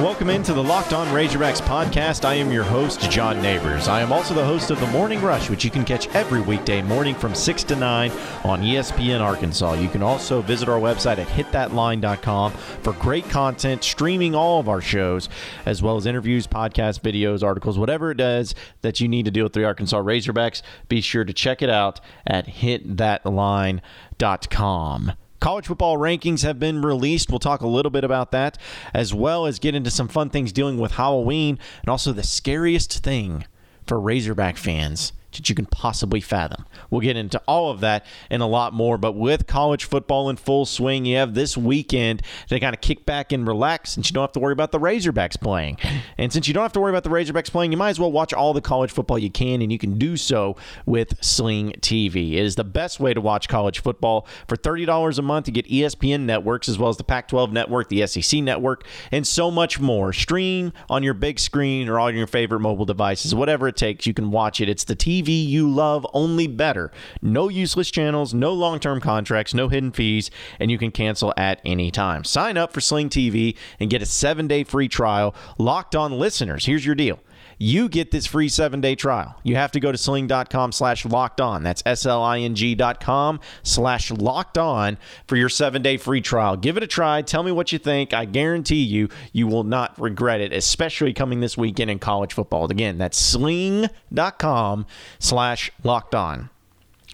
Welcome 0.00 0.30
into 0.30 0.54
the 0.54 0.62
Locked 0.62 0.94
On 0.94 1.06
Razorbacks 1.08 1.60
podcast. 1.60 2.24
I 2.24 2.32
am 2.32 2.50
your 2.50 2.64
host, 2.64 3.10
John 3.10 3.42
Neighbors. 3.42 3.86
I 3.86 4.00
am 4.00 4.14
also 4.14 4.32
the 4.32 4.42
host 4.42 4.70
of 4.70 4.80
The 4.80 4.86
Morning 4.86 5.20
Rush, 5.20 5.50
which 5.50 5.62
you 5.62 5.70
can 5.70 5.84
catch 5.84 6.08
every 6.14 6.40
weekday 6.40 6.80
morning 6.80 7.14
from 7.14 7.34
6 7.34 7.64
to 7.64 7.76
9 7.76 8.10
on 8.42 8.62
ESPN 8.62 9.20
Arkansas. 9.20 9.74
You 9.74 9.90
can 9.90 10.02
also 10.02 10.40
visit 10.40 10.70
our 10.70 10.80
website 10.80 11.18
at 11.18 11.28
hitthatline.com 11.28 12.52
for 12.52 12.94
great 12.94 13.28
content, 13.28 13.84
streaming 13.84 14.34
all 14.34 14.58
of 14.58 14.70
our 14.70 14.80
shows, 14.80 15.28
as 15.66 15.82
well 15.82 15.98
as 15.98 16.06
interviews, 16.06 16.46
podcasts, 16.46 16.98
videos, 16.98 17.42
articles, 17.42 17.78
whatever 17.78 18.10
it 18.10 18.22
is 18.22 18.54
that 18.80 19.00
you 19.00 19.08
need 19.08 19.26
to 19.26 19.30
deal 19.30 19.44
with 19.44 19.52
the 19.52 19.66
Arkansas 19.66 20.00
Razorbacks. 20.00 20.62
Be 20.88 21.02
sure 21.02 21.26
to 21.26 21.34
check 21.34 21.60
it 21.60 21.68
out 21.68 22.00
at 22.26 22.46
hitthatline.com. 22.46 25.12
College 25.40 25.66
football 25.66 25.96
rankings 25.96 26.42
have 26.42 26.58
been 26.58 26.82
released. 26.82 27.30
We'll 27.30 27.38
talk 27.38 27.62
a 27.62 27.66
little 27.66 27.90
bit 27.90 28.04
about 28.04 28.30
that, 28.32 28.58
as 28.92 29.14
well 29.14 29.46
as 29.46 29.58
get 29.58 29.74
into 29.74 29.90
some 29.90 30.06
fun 30.06 30.28
things 30.28 30.52
dealing 30.52 30.78
with 30.78 30.92
Halloween 30.92 31.58
and 31.80 31.88
also 31.88 32.12
the 32.12 32.22
scariest 32.22 33.02
thing 33.02 33.46
for 33.86 33.98
Razorback 33.98 34.58
fans 34.58 35.14
that 35.32 35.48
you 35.48 35.54
can 35.54 35.66
possibly 35.66 36.20
fathom. 36.20 36.64
We'll 36.90 37.00
get 37.00 37.16
into 37.16 37.40
all 37.46 37.70
of 37.70 37.80
that 37.80 38.04
and 38.30 38.42
a 38.42 38.46
lot 38.46 38.72
more. 38.72 38.98
But 38.98 39.12
with 39.12 39.46
college 39.46 39.84
football 39.84 40.28
in 40.28 40.36
full 40.36 40.66
swing, 40.66 41.04
you 41.04 41.16
have 41.16 41.34
this 41.34 41.56
weekend 41.56 42.22
to 42.48 42.58
kind 42.58 42.74
of 42.74 42.80
kick 42.80 43.06
back 43.06 43.32
and 43.32 43.46
relax 43.46 43.92
since 43.92 44.10
you 44.10 44.14
don't 44.14 44.22
have 44.22 44.32
to 44.32 44.40
worry 44.40 44.52
about 44.52 44.72
the 44.72 44.80
Razorbacks 44.80 45.40
playing. 45.40 45.78
And 46.18 46.32
since 46.32 46.48
you 46.48 46.54
don't 46.54 46.62
have 46.62 46.72
to 46.72 46.80
worry 46.80 46.90
about 46.90 47.04
the 47.04 47.10
Razorbacks 47.10 47.50
playing, 47.50 47.72
you 47.72 47.78
might 47.78 47.90
as 47.90 48.00
well 48.00 48.12
watch 48.12 48.32
all 48.32 48.52
the 48.52 48.60
college 48.60 48.90
football 48.90 49.18
you 49.18 49.30
can, 49.30 49.62
and 49.62 49.70
you 49.70 49.78
can 49.78 49.98
do 49.98 50.16
so 50.16 50.56
with 50.86 51.22
Sling 51.22 51.74
TV. 51.80 52.32
It 52.32 52.44
is 52.44 52.56
the 52.56 52.64
best 52.64 53.00
way 53.00 53.14
to 53.14 53.20
watch 53.20 53.48
college 53.48 53.80
football. 53.80 54.26
For 54.48 54.56
$30 54.56 55.18
a 55.18 55.22
month, 55.22 55.46
you 55.46 55.54
get 55.54 55.68
ESPN 55.68 56.22
networks 56.22 56.68
as 56.68 56.78
well 56.78 56.88
as 56.88 56.96
the 56.96 57.04
Pac 57.04 57.28
12 57.28 57.52
network, 57.52 57.88
the 57.88 58.06
SEC 58.06 58.42
network, 58.42 58.84
and 59.12 59.26
so 59.26 59.50
much 59.50 59.78
more. 59.78 60.12
Stream 60.12 60.72
on 60.88 61.02
your 61.02 61.14
big 61.14 61.38
screen 61.38 61.88
or 61.88 61.98
on 62.00 62.16
your 62.16 62.26
favorite 62.26 62.60
mobile 62.60 62.84
devices, 62.84 63.34
whatever 63.34 63.68
it 63.68 63.76
takes, 63.76 64.06
you 64.06 64.14
can 64.14 64.30
watch 64.30 64.60
it. 64.60 64.68
It's 64.68 64.84
the 64.84 64.96
TV 64.96 65.19
TV 65.20 65.46
you 65.46 65.70
love, 65.70 66.06
only 66.12 66.46
better. 66.46 66.90
No 67.22 67.48
useless 67.48 67.90
channels, 67.90 68.34
no 68.34 68.52
long 68.52 68.80
term 68.80 69.00
contracts, 69.00 69.54
no 69.54 69.68
hidden 69.68 69.92
fees, 69.92 70.30
and 70.58 70.70
you 70.70 70.78
can 70.78 70.90
cancel 70.90 71.32
at 71.36 71.60
any 71.64 71.90
time. 71.90 72.24
Sign 72.24 72.56
up 72.56 72.72
for 72.72 72.80
Sling 72.80 73.08
TV 73.08 73.56
and 73.78 73.90
get 73.90 74.02
a 74.02 74.06
seven 74.06 74.46
day 74.46 74.64
free 74.64 74.88
trial. 74.88 75.34
Locked 75.58 75.94
on 75.94 76.18
listeners, 76.18 76.66
here's 76.66 76.86
your 76.86 76.94
deal 76.94 77.20
you 77.62 77.90
get 77.90 78.10
this 78.10 78.26
free 78.26 78.48
seven 78.48 78.80
day 78.80 78.94
trial. 78.94 79.38
You 79.42 79.56
have 79.56 79.70
to 79.72 79.80
go 79.80 79.92
to 79.92 79.98
sling.com 79.98 80.72
slash 80.72 81.04
locked 81.04 81.42
on. 81.42 81.62
That's 81.62 81.82
S 81.84 82.06
L 82.06 82.22
I 82.22 82.40
N 82.40 82.54
G 82.54 82.74
dot 82.74 83.00
com 83.00 83.38
slash 83.62 84.10
locked 84.10 84.56
on 84.56 84.96
for 85.28 85.36
your 85.36 85.50
seven 85.50 85.82
day 85.82 85.98
free 85.98 86.22
trial. 86.22 86.56
Give 86.56 86.78
it 86.78 86.82
a 86.82 86.86
try. 86.86 87.20
Tell 87.20 87.42
me 87.42 87.52
what 87.52 87.70
you 87.70 87.78
think. 87.78 88.14
I 88.14 88.24
guarantee 88.24 88.82
you, 88.82 89.10
you 89.32 89.46
will 89.46 89.64
not 89.64 90.00
regret 90.00 90.40
it, 90.40 90.54
especially 90.54 91.12
coming 91.12 91.40
this 91.40 91.58
weekend 91.58 91.90
in 91.90 91.98
college 91.98 92.32
football. 92.32 92.64
Again, 92.70 92.96
that's 92.96 93.18
sling.com 93.18 94.86
slash 95.18 95.70
locked 95.84 96.14
on. 96.14 96.48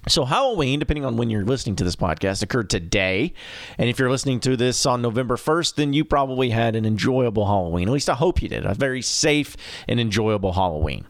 So, 0.09 0.25
Halloween, 0.25 0.79
depending 0.79 1.05
on 1.05 1.17
when 1.17 1.31
you're 1.31 1.45
listening 1.45 1.75
to 1.77 1.85
this 1.85 1.97
podcast, 1.97 2.43
occurred 2.43 2.71
today. 2.71 3.33
And 3.77 3.89
if 3.89 3.99
you're 3.99 4.11
listening 4.11 4.39
to 4.41 4.57
this 4.57 4.87
on 4.87 5.03
November 5.03 5.37
1st, 5.37 5.75
then 5.75 5.93
you 5.93 6.05
probably 6.05 6.51
had 6.51 6.77
an 6.77 6.87
enjoyable 6.87 7.47
Halloween. 7.47 7.89
At 7.89 7.93
least 7.93 8.09
I 8.09 8.15
hope 8.15 8.41
you 8.41 8.49
did. 8.49 8.65
A 8.65 8.75
very 8.75 9.03
safe 9.03 9.57
and 9.89 9.99
enjoyable 9.99 10.53
Halloween. 10.53 11.07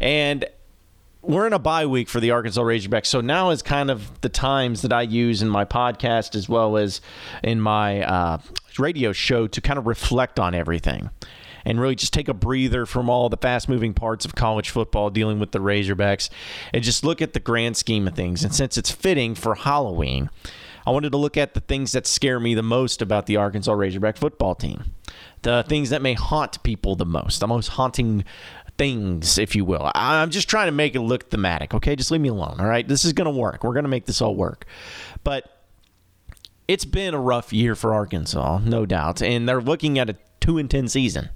And 0.00 0.44
we're 1.20 1.48
in 1.48 1.52
a 1.52 1.58
bye 1.58 1.86
week 1.86 2.08
for 2.08 2.20
the 2.20 2.30
Arkansas 2.30 2.62
Razorbacks. 2.62 3.06
So 3.06 3.20
now 3.20 3.50
is 3.50 3.60
kind 3.60 3.90
of 3.90 4.20
the 4.20 4.28
times 4.28 4.82
that 4.82 4.92
I 4.92 5.02
use 5.02 5.42
in 5.42 5.48
my 5.48 5.64
podcast 5.64 6.36
as 6.36 6.48
well 6.48 6.76
as 6.76 7.00
in 7.42 7.60
my 7.60 8.02
uh, 8.02 8.38
radio 8.78 9.12
show 9.12 9.48
to 9.48 9.60
kind 9.60 9.78
of 9.78 9.86
reflect 9.86 10.38
on 10.38 10.54
everything 10.54 11.10
and 11.64 11.80
really 11.80 11.94
just 11.94 12.12
take 12.12 12.28
a 12.28 12.34
breather 12.34 12.86
from 12.86 13.08
all 13.08 13.28
the 13.28 13.36
fast 13.36 13.68
moving 13.68 13.94
parts 13.94 14.24
of 14.24 14.34
college 14.34 14.70
football 14.70 15.10
dealing 15.10 15.38
with 15.38 15.52
the 15.52 15.58
Razorbacks 15.58 16.28
and 16.72 16.82
just 16.82 17.04
look 17.04 17.22
at 17.22 17.32
the 17.32 17.40
grand 17.40 17.76
scheme 17.76 18.08
of 18.08 18.14
things. 18.14 18.44
And 18.44 18.54
since 18.54 18.76
it's 18.76 18.90
fitting 18.90 19.34
for 19.34 19.54
Halloween, 19.54 20.30
I 20.86 20.90
wanted 20.90 21.12
to 21.12 21.18
look 21.18 21.36
at 21.36 21.54
the 21.54 21.60
things 21.60 21.92
that 21.92 22.06
scare 22.06 22.40
me 22.40 22.54
the 22.54 22.62
most 22.62 23.00
about 23.02 23.26
the 23.26 23.36
Arkansas 23.36 23.72
Razorback 23.72 24.16
football 24.16 24.54
team, 24.54 24.94
the 25.42 25.64
things 25.68 25.90
that 25.90 26.02
may 26.02 26.14
haunt 26.14 26.62
people 26.62 26.96
the 26.96 27.06
most, 27.06 27.40
the 27.40 27.46
most 27.46 27.68
haunting 27.68 28.24
things, 28.78 29.38
if 29.38 29.54
you 29.54 29.64
will. 29.64 29.90
I'm 29.94 30.30
just 30.30 30.48
trying 30.48 30.66
to 30.66 30.72
make 30.72 30.96
it 30.96 31.00
look 31.00 31.30
thematic, 31.30 31.74
okay? 31.74 31.94
Just 31.94 32.10
leave 32.10 32.20
me 32.20 32.30
alone, 32.30 32.56
all 32.58 32.66
right? 32.66 32.86
This 32.86 33.04
is 33.04 33.12
going 33.12 33.32
to 33.32 33.38
work. 33.38 33.62
We're 33.62 33.74
going 33.74 33.84
to 33.84 33.88
make 33.88 34.06
this 34.06 34.20
all 34.20 34.34
work. 34.34 34.66
But 35.22 35.48
it's 36.66 36.84
been 36.84 37.14
a 37.14 37.20
rough 37.20 37.52
year 37.52 37.74
for 37.74 37.94
Arkansas, 37.94 38.58
no 38.64 38.86
doubt. 38.86 39.22
And 39.22 39.48
they're 39.48 39.60
looking 39.60 39.98
at 39.98 40.10
a 40.10 40.16
2 40.42 40.58
and 40.58 40.70
10 40.70 40.88
season. 40.88 41.30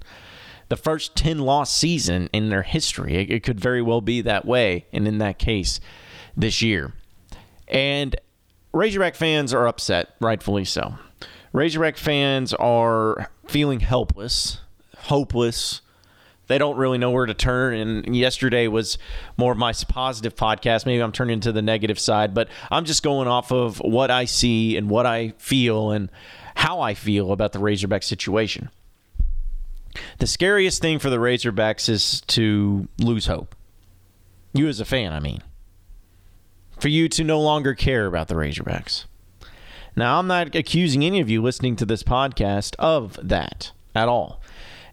The 0.69 0.75
first 0.75 1.15
10 1.15 1.39
loss 1.39 1.73
season 1.73 2.29
in 2.33 2.49
their 2.49 2.63
history. 2.63 3.15
It, 3.15 3.31
it 3.31 3.43
could 3.43 3.59
very 3.59 3.81
well 3.81 4.01
be 4.01 4.21
that 4.21 4.45
way, 4.45 4.85
and 4.93 5.07
in 5.07 5.17
that 5.17 5.39
case, 5.39 5.79
this 6.35 6.61
year. 6.61 6.93
And 7.67 8.15
Razorback 8.73 9.15
fans 9.15 9.53
are 9.53 9.67
upset, 9.67 10.09
rightfully 10.19 10.65
so. 10.65 10.95
Razorback 11.53 11.97
fans 11.97 12.53
are 12.53 13.31
feeling 13.47 13.79
helpless, 13.79 14.59
hopeless. 14.97 15.81
They 16.47 16.57
don't 16.57 16.77
really 16.77 16.97
know 16.97 17.11
where 17.11 17.25
to 17.25 17.33
turn. 17.33 17.73
And 17.73 18.15
yesterday 18.15 18.67
was 18.67 18.97
more 19.35 19.53
of 19.53 19.57
my 19.57 19.73
positive 19.87 20.35
podcast. 20.35 20.85
Maybe 20.85 21.01
I'm 21.01 21.11
turning 21.11 21.39
to 21.41 21.51
the 21.51 21.61
negative 21.61 21.99
side, 21.99 22.33
but 22.33 22.49
I'm 22.69 22.85
just 22.85 23.03
going 23.03 23.27
off 23.27 23.51
of 23.51 23.79
what 23.79 24.11
I 24.11 24.25
see 24.25 24.77
and 24.77 24.89
what 24.89 25.05
I 25.05 25.33
feel 25.37 25.91
and 25.91 26.09
how 26.55 26.79
I 26.79 26.93
feel 26.93 27.31
about 27.31 27.51
the 27.53 27.59
Razorback 27.59 28.03
situation. 28.03 28.69
The 30.19 30.27
scariest 30.27 30.81
thing 30.81 30.99
for 30.99 31.09
the 31.09 31.17
Razorbacks 31.17 31.89
is 31.89 32.21
to 32.27 32.87
lose 32.99 33.27
hope. 33.27 33.55
You 34.53 34.67
as 34.67 34.79
a 34.79 34.85
fan, 34.85 35.13
I 35.13 35.19
mean. 35.19 35.41
For 36.79 36.87
you 36.89 37.09
to 37.09 37.23
no 37.23 37.39
longer 37.39 37.73
care 37.73 38.05
about 38.05 38.27
the 38.27 38.35
Razorbacks. 38.35 39.05
Now, 39.95 40.19
I'm 40.19 40.27
not 40.27 40.55
accusing 40.55 41.03
any 41.03 41.19
of 41.19 41.29
you 41.29 41.41
listening 41.41 41.75
to 41.77 41.85
this 41.85 42.03
podcast 42.03 42.75
of 42.77 43.19
that 43.21 43.71
at 43.95 44.07
all. 44.07 44.41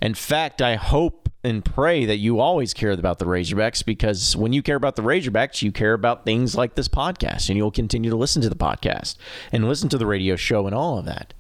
In 0.01 0.15
fact, 0.15 0.63
I 0.63 0.77
hope 0.77 1.29
and 1.45 1.63
pray 1.63 2.07
that 2.07 2.17
you 2.17 2.41
always 2.41 2.73
care 2.73 2.91
about 2.91 3.19
the 3.19 3.27
Razorbacks 3.27 3.85
because 3.85 4.35
when 4.35 4.55
you 4.55 4.63
care 4.63 4.77
about 4.77 4.97
the 4.97 5.03
Razorbacks, 5.03 5.61
you 5.61 5.71
care 5.71 5.93
about 5.93 6.25
things 6.25 6.55
like 6.57 6.75
this 6.75 6.89
podcast 6.89 7.51
and 7.51 7.59
you'll 7.59 7.71
continue 7.71 8.09
to 8.11 8.17
listen 8.17 8.41
to 8.41 8.49
the 8.49 8.57
podcast 8.57 9.17
and 9.53 9.69
listen 9.69 9.91
to 9.91 9.99
the 9.99 10.07
radio 10.07 10.37
show 10.37 10.67
and 10.67 10.75
all 10.75 10.99
of 10.99 11.05
that. 11.05 11.35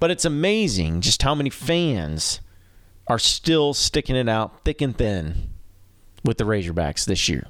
But 0.00 0.10
it's 0.10 0.24
amazing 0.24 1.00
just 1.00 1.22
how 1.22 1.34
many 1.36 1.50
fans 1.50 2.40
are 3.08 3.18
still 3.18 3.74
sticking 3.74 4.16
it 4.16 4.28
out 4.28 4.64
thick 4.64 4.80
and 4.80 4.96
thin 4.96 5.50
with 6.24 6.38
the 6.38 6.44
Razorbacks 6.44 7.04
this 7.06 7.28
year. 7.28 7.46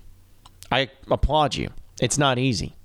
I 0.71 0.91
applaud 1.11 1.57
you. 1.57 1.71
It's 2.01 2.19
not 2.19 2.39
easy. 2.39 2.77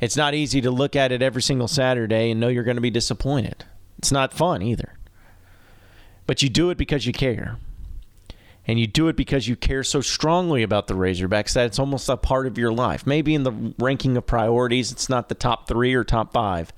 It's 0.00 0.16
not 0.16 0.34
easy 0.34 0.60
to 0.60 0.70
look 0.70 0.96
at 0.96 1.12
it 1.12 1.22
every 1.22 1.42
single 1.42 1.68
Saturday 1.68 2.30
and 2.30 2.40
know 2.40 2.48
you're 2.48 2.64
going 2.64 2.76
to 2.76 2.82
be 2.82 2.90
disappointed. 2.90 3.64
It's 3.98 4.12
not 4.12 4.34
fun 4.34 4.62
either. 4.62 4.98
But 6.26 6.42
you 6.42 6.48
do 6.48 6.70
it 6.70 6.76
because 6.76 7.06
you 7.06 7.12
care. 7.12 7.56
And 8.66 8.80
you 8.80 8.88
do 8.88 9.06
it 9.08 9.16
because 9.16 9.46
you 9.46 9.54
care 9.54 9.84
so 9.84 10.00
strongly 10.00 10.64
about 10.64 10.88
the 10.88 10.94
Razorbacks 10.94 11.52
that 11.52 11.66
it's 11.66 11.78
almost 11.78 12.08
a 12.08 12.16
part 12.16 12.48
of 12.48 12.58
your 12.58 12.72
life. 12.72 13.06
Maybe 13.06 13.34
in 13.34 13.44
the 13.44 13.74
ranking 13.78 14.16
of 14.16 14.26
priorities, 14.26 14.90
it's 14.90 15.08
not 15.08 15.28
the 15.28 15.36
top 15.36 15.68
three 15.68 15.94
or 15.94 16.02
top 16.02 16.32
five. 16.32 16.72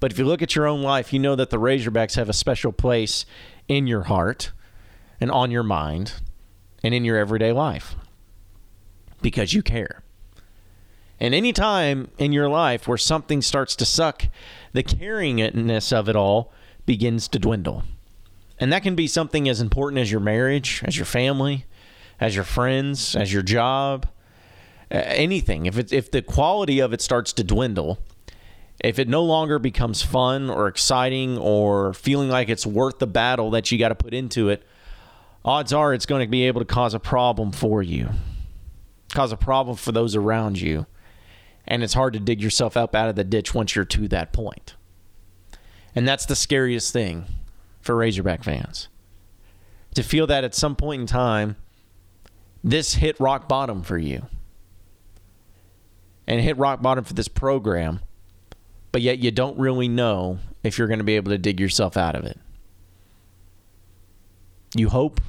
But 0.00 0.10
if 0.10 0.18
you 0.18 0.24
look 0.24 0.42
at 0.42 0.56
your 0.56 0.66
own 0.66 0.82
life, 0.82 1.12
you 1.12 1.20
know 1.20 1.36
that 1.36 1.50
the 1.50 1.56
Razorbacks 1.56 2.16
have 2.16 2.28
a 2.28 2.34
special 2.34 2.72
place 2.72 3.24
in 3.68 3.86
your 3.86 4.04
heart 4.04 4.52
and 5.20 5.30
on 5.30 5.50
your 5.50 5.62
mind 5.62 6.14
and 6.82 6.94
in 6.94 7.04
your 7.04 7.16
everyday 7.16 7.52
life 7.52 7.96
because 9.22 9.54
you 9.54 9.62
care. 9.62 10.02
And 11.18 11.34
any 11.34 11.52
time 11.52 12.10
in 12.18 12.32
your 12.32 12.48
life 12.48 12.86
where 12.86 12.98
something 12.98 13.40
starts 13.40 13.74
to 13.76 13.86
suck, 13.86 14.26
the 14.72 14.82
caringness 14.82 15.92
of 15.92 16.08
it 16.08 16.16
all 16.16 16.52
begins 16.84 17.28
to 17.28 17.38
dwindle. 17.38 17.84
And 18.58 18.72
that 18.72 18.82
can 18.82 18.94
be 18.94 19.06
something 19.06 19.48
as 19.48 19.60
important 19.60 20.00
as 20.00 20.10
your 20.12 20.20
marriage, 20.20 20.82
as 20.84 20.96
your 20.96 21.06
family, 21.06 21.64
as 22.20 22.34
your 22.34 22.44
friends, 22.44 23.16
as 23.16 23.32
your 23.32 23.42
job, 23.42 24.06
anything. 24.90 25.66
If 25.66 25.78
it, 25.78 25.92
if 25.92 26.10
the 26.10 26.22
quality 26.22 26.80
of 26.80 26.92
it 26.92 27.00
starts 27.00 27.32
to 27.34 27.44
dwindle, 27.44 27.98
if 28.84 28.98
it 28.98 29.08
no 29.08 29.22
longer 29.22 29.58
becomes 29.58 30.02
fun 30.02 30.50
or 30.50 30.68
exciting 30.68 31.38
or 31.38 31.94
feeling 31.94 32.28
like 32.28 32.50
it's 32.50 32.66
worth 32.66 32.98
the 32.98 33.06
battle 33.06 33.50
that 33.50 33.72
you 33.72 33.78
got 33.78 33.88
to 33.88 33.94
put 33.94 34.12
into 34.12 34.50
it, 34.50 34.62
odds 35.42 35.72
are 35.72 35.94
it's 35.94 36.04
going 36.04 36.20
to 36.20 36.30
be 36.30 36.46
able 36.46 36.60
to 36.60 36.66
cause 36.66 36.92
a 36.92 37.00
problem 37.00 37.50
for 37.50 37.82
you, 37.82 38.10
cause 39.14 39.32
a 39.32 39.38
problem 39.38 39.74
for 39.74 39.90
those 39.90 40.14
around 40.14 40.60
you. 40.60 40.84
And 41.66 41.82
it's 41.82 41.94
hard 41.94 42.12
to 42.12 42.20
dig 42.20 42.42
yourself 42.42 42.76
up 42.76 42.94
out 42.94 43.08
of 43.08 43.16
the 43.16 43.24
ditch 43.24 43.54
once 43.54 43.74
you're 43.74 43.86
to 43.86 44.06
that 44.08 44.34
point. 44.34 44.74
And 45.94 46.06
that's 46.06 46.26
the 46.26 46.36
scariest 46.36 46.92
thing 46.92 47.24
for 47.80 47.96
Razorback 47.96 48.44
fans. 48.44 48.88
To 49.94 50.02
feel 50.02 50.26
that 50.26 50.44
at 50.44 50.54
some 50.54 50.76
point 50.76 51.00
in 51.00 51.06
time, 51.06 51.56
this 52.62 52.96
hit 52.96 53.18
rock 53.18 53.48
bottom 53.48 53.82
for 53.82 53.96
you. 53.96 54.26
And 56.26 56.38
hit 56.42 56.58
rock 56.58 56.82
bottom 56.82 57.04
for 57.04 57.14
this 57.14 57.28
program 57.28 58.00
but 58.94 59.02
yet 59.02 59.18
you 59.18 59.32
don't 59.32 59.58
really 59.58 59.88
know 59.88 60.38
if 60.62 60.78
you're 60.78 60.86
going 60.86 61.00
to 61.00 61.04
be 61.04 61.16
able 61.16 61.32
to 61.32 61.36
dig 61.36 61.58
yourself 61.58 61.96
out 61.96 62.14
of 62.14 62.24
it. 62.24 62.38
You 64.76 64.88
hope, 64.88 65.20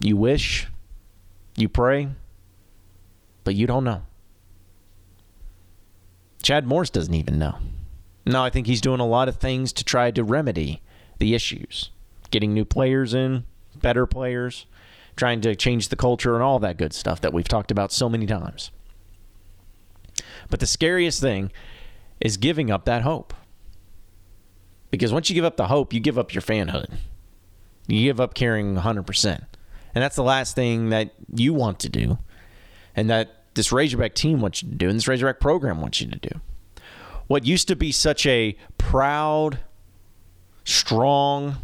you 0.00 0.18
wish, 0.18 0.66
you 1.56 1.66
pray, 1.66 2.10
but 3.42 3.54
you 3.54 3.66
don't 3.66 3.84
know. 3.84 4.02
Chad 6.42 6.66
Morris 6.66 6.90
doesn't 6.90 7.14
even 7.14 7.38
know. 7.38 7.56
No, 8.26 8.44
I 8.44 8.50
think 8.50 8.66
he's 8.66 8.82
doing 8.82 9.00
a 9.00 9.06
lot 9.06 9.30
of 9.30 9.36
things 9.36 9.72
to 9.72 9.82
try 9.82 10.10
to 10.10 10.22
remedy 10.22 10.82
the 11.18 11.34
issues. 11.34 11.88
Getting 12.30 12.52
new 12.52 12.66
players 12.66 13.14
in, 13.14 13.46
better 13.76 14.04
players, 14.04 14.66
trying 15.16 15.40
to 15.40 15.56
change 15.56 15.88
the 15.88 15.96
culture 15.96 16.34
and 16.34 16.42
all 16.42 16.58
that 16.58 16.76
good 16.76 16.92
stuff 16.92 17.22
that 17.22 17.32
we've 17.32 17.48
talked 17.48 17.70
about 17.70 17.92
so 17.92 18.10
many 18.10 18.26
times. 18.26 18.70
But 20.50 20.60
the 20.60 20.66
scariest 20.66 21.22
thing 21.22 21.50
is 22.20 22.36
giving 22.36 22.70
up 22.70 22.84
that 22.84 23.02
hope. 23.02 23.34
Because 24.90 25.12
once 25.12 25.30
you 25.30 25.34
give 25.34 25.44
up 25.44 25.56
the 25.56 25.68
hope, 25.68 25.92
you 25.92 26.00
give 26.00 26.18
up 26.18 26.34
your 26.34 26.42
fanhood. 26.42 26.92
You 27.86 28.04
give 28.04 28.20
up 28.20 28.34
caring 28.34 28.76
100%. 28.76 29.44
And 29.94 30.02
that's 30.02 30.16
the 30.16 30.22
last 30.22 30.54
thing 30.54 30.90
that 30.90 31.12
you 31.34 31.54
want 31.54 31.80
to 31.80 31.88
do. 31.88 32.18
And 32.94 33.08
that 33.10 33.40
this 33.54 33.72
Razorback 33.72 34.14
team 34.14 34.40
wants 34.40 34.62
you 34.62 34.68
to 34.68 34.74
do, 34.74 34.88
and 34.88 34.96
this 34.96 35.08
Razorback 35.08 35.40
program 35.40 35.80
wants 35.80 36.00
you 36.00 36.08
to 36.08 36.18
do. 36.18 36.40
What 37.26 37.46
used 37.46 37.68
to 37.68 37.76
be 37.76 37.92
such 37.92 38.26
a 38.26 38.56
proud, 38.78 39.60
strong, 40.64 41.56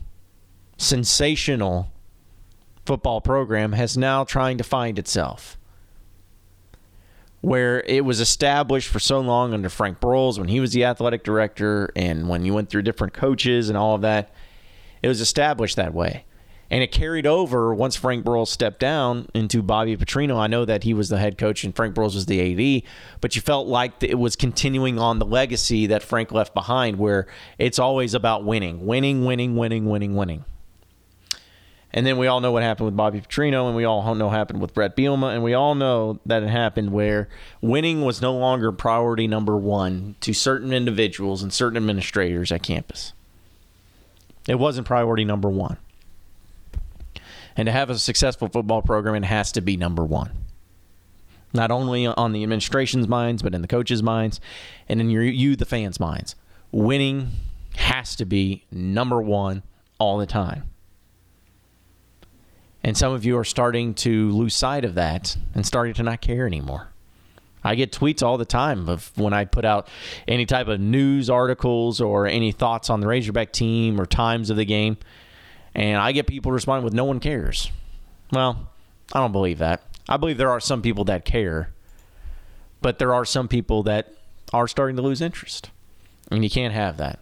sensational 0.76 1.90
football 2.84 3.20
program 3.20 3.72
has 3.72 3.96
now 3.96 4.24
trying 4.24 4.58
to 4.58 4.64
find 4.64 4.98
itself. 4.98 5.58
Where 7.40 7.80
it 7.82 8.04
was 8.04 8.20
established 8.20 8.88
for 8.88 8.98
so 8.98 9.20
long 9.20 9.54
under 9.54 9.68
Frank 9.68 10.00
Broyles 10.00 10.38
when 10.38 10.48
he 10.48 10.58
was 10.58 10.72
the 10.72 10.84
athletic 10.84 11.22
director 11.22 11.90
and 11.94 12.28
when 12.28 12.44
you 12.44 12.54
went 12.54 12.70
through 12.70 12.82
different 12.82 13.12
coaches 13.12 13.68
and 13.68 13.78
all 13.78 13.94
of 13.94 14.00
that, 14.00 14.32
it 15.02 15.08
was 15.08 15.20
established 15.20 15.76
that 15.76 15.94
way. 15.94 16.24
And 16.70 16.82
it 16.82 16.90
carried 16.90 17.26
over 17.26 17.72
once 17.72 17.94
Frank 17.94 18.24
Broyles 18.24 18.48
stepped 18.48 18.80
down 18.80 19.28
into 19.34 19.62
Bobby 19.62 19.96
Petrino. 19.96 20.36
I 20.36 20.48
know 20.48 20.64
that 20.64 20.82
he 20.82 20.94
was 20.94 21.08
the 21.08 21.18
head 21.18 21.38
coach 21.38 21.62
and 21.62 21.74
Frank 21.76 21.94
Broyles 21.94 22.14
was 22.14 22.26
the 22.26 22.40
AD, 22.40 22.82
but 23.20 23.36
you 23.36 23.42
felt 23.42 23.68
like 23.68 24.02
it 24.02 24.18
was 24.18 24.34
continuing 24.34 24.98
on 24.98 25.20
the 25.20 25.26
legacy 25.26 25.86
that 25.86 26.02
Frank 26.02 26.32
left 26.32 26.54
behind, 26.54 26.98
where 26.98 27.28
it's 27.58 27.78
always 27.78 28.14
about 28.14 28.44
winning, 28.44 28.84
winning, 28.84 29.24
winning, 29.24 29.54
winning, 29.54 29.86
winning, 29.86 30.16
winning. 30.16 30.44
And 31.96 32.04
then 32.06 32.19
we 32.19 32.26
all 32.26 32.40
know 32.40 32.52
what 32.52 32.62
happened 32.62 32.84
with 32.84 32.96
Bobby 32.96 33.22
Petrino, 33.22 33.69
and 33.69 33.75
we 33.75 33.87
all 33.87 34.14
know 34.14 34.26
what 34.26 34.37
happened 34.37 34.60
with 34.60 34.75
Bret 34.75 34.94
Bielema, 34.94 35.32
and 35.32 35.43
we 35.43 35.54
all 35.54 35.75
know 35.75 36.20
that 36.26 36.43
it 36.43 36.50
happened 36.50 36.93
where 36.93 37.26
winning 37.62 38.02
was 38.02 38.20
no 38.20 38.34
longer 38.34 38.70
priority 38.70 39.26
number 39.26 39.56
one 39.56 40.14
to 40.20 40.34
certain 40.34 40.75
individuals 40.75 41.43
and 41.43 41.50
certain 41.50 41.78
administrators 41.78 42.52
at 42.52 42.62
campus. 42.62 43.14
It 44.46 44.56
wasn't 44.56 44.87
priority 44.87 45.25
number 45.25 45.48
one. 45.48 45.78
And 47.56 47.64
to 47.64 47.72
have 47.72 47.88
a 47.88 47.99
successful 47.99 48.49
football 48.49 48.82
program, 48.82 49.14
it 49.14 49.25
has 49.25 49.50
to 49.52 49.62
be 49.62 49.78
number 49.78 50.04
one. 50.04 50.32
Not 51.54 51.70
only 51.70 52.06
on 52.06 52.32
the 52.32 52.42
administration's 52.42 53.08
minds, 53.08 53.42
but 53.42 53.54
in 53.54 53.62
the 53.62 53.69
coaches' 53.69 54.02
minds 54.02 54.38
and 54.87 55.00
in 55.00 55.08
your, 55.08 55.22
you, 55.22 55.56
the 55.56 55.64
fans' 55.64 55.99
minds. 55.99 56.37
Winning 56.72 57.31
has 57.76 58.14
to 58.16 58.26
be 58.26 58.64
number 58.70 59.22
one 59.22 59.62
all 59.99 60.19
the 60.19 60.26
time. 60.26 60.64
And 62.86 62.96
some 62.96 63.12
of 63.12 63.24
you 63.24 63.36
are 63.36 63.42
starting 63.42 63.94
to 63.94 64.30
lose 64.30 64.54
sight 64.54 64.84
of 64.84 64.94
that 64.94 65.36
and 65.56 65.66
starting 65.66 65.92
to 65.94 66.04
not 66.04 66.20
care 66.20 66.46
anymore. 66.46 66.86
I 67.64 67.74
get 67.74 67.90
tweets 67.90 68.22
all 68.22 68.38
the 68.38 68.44
time 68.44 68.88
of 68.88 69.10
when 69.18 69.32
I 69.32 69.44
put 69.44 69.64
out 69.64 69.88
any 70.28 70.46
type 70.46 70.68
of 70.68 70.78
news 70.78 71.28
articles 71.28 72.00
or 72.00 72.28
any 72.28 72.52
thoughts 72.52 72.88
on 72.88 73.00
the 73.00 73.08
Razorback 73.08 73.50
team 73.50 74.00
or 74.00 74.06
times 74.06 74.50
of 74.50 74.56
the 74.56 74.64
game. 74.64 74.98
And 75.74 75.98
I 75.98 76.12
get 76.12 76.28
people 76.28 76.52
responding 76.52 76.84
with 76.84 76.94
no 76.94 77.04
one 77.04 77.18
cares. 77.18 77.72
Well, 78.30 78.70
I 79.12 79.18
don't 79.18 79.32
believe 79.32 79.58
that. 79.58 79.82
I 80.08 80.16
believe 80.16 80.38
there 80.38 80.52
are 80.52 80.60
some 80.60 80.80
people 80.80 81.02
that 81.06 81.24
care, 81.24 81.70
but 82.82 83.00
there 83.00 83.12
are 83.12 83.24
some 83.24 83.48
people 83.48 83.82
that 83.82 84.12
are 84.52 84.68
starting 84.68 84.94
to 84.94 85.02
lose 85.02 85.20
interest. 85.20 85.72
And 86.30 86.44
you 86.44 86.50
can't 86.50 86.72
have 86.72 86.98
that. 86.98 87.18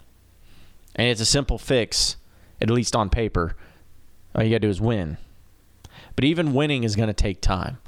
And 0.95 1.09
it's 1.09 1.23
a 1.23 1.25
simple 1.25 1.57
fix, 1.57 2.17
at 2.61 2.69
least 2.69 2.95
on 2.95 3.09
paper. 3.09 3.57
All 4.35 4.45
you 4.45 4.51
got 4.51 4.57
to 4.57 4.67
do 4.67 4.69
is 4.69 4.79
win. 4.79 5.17
But 6.17 6.25
even 6.25 6.55
winning 6.55 6.85
is 6.85 6.97
going 6.97 7.09
to 7.09 7.13
take 7.13 7.41
time. 7.41 7.79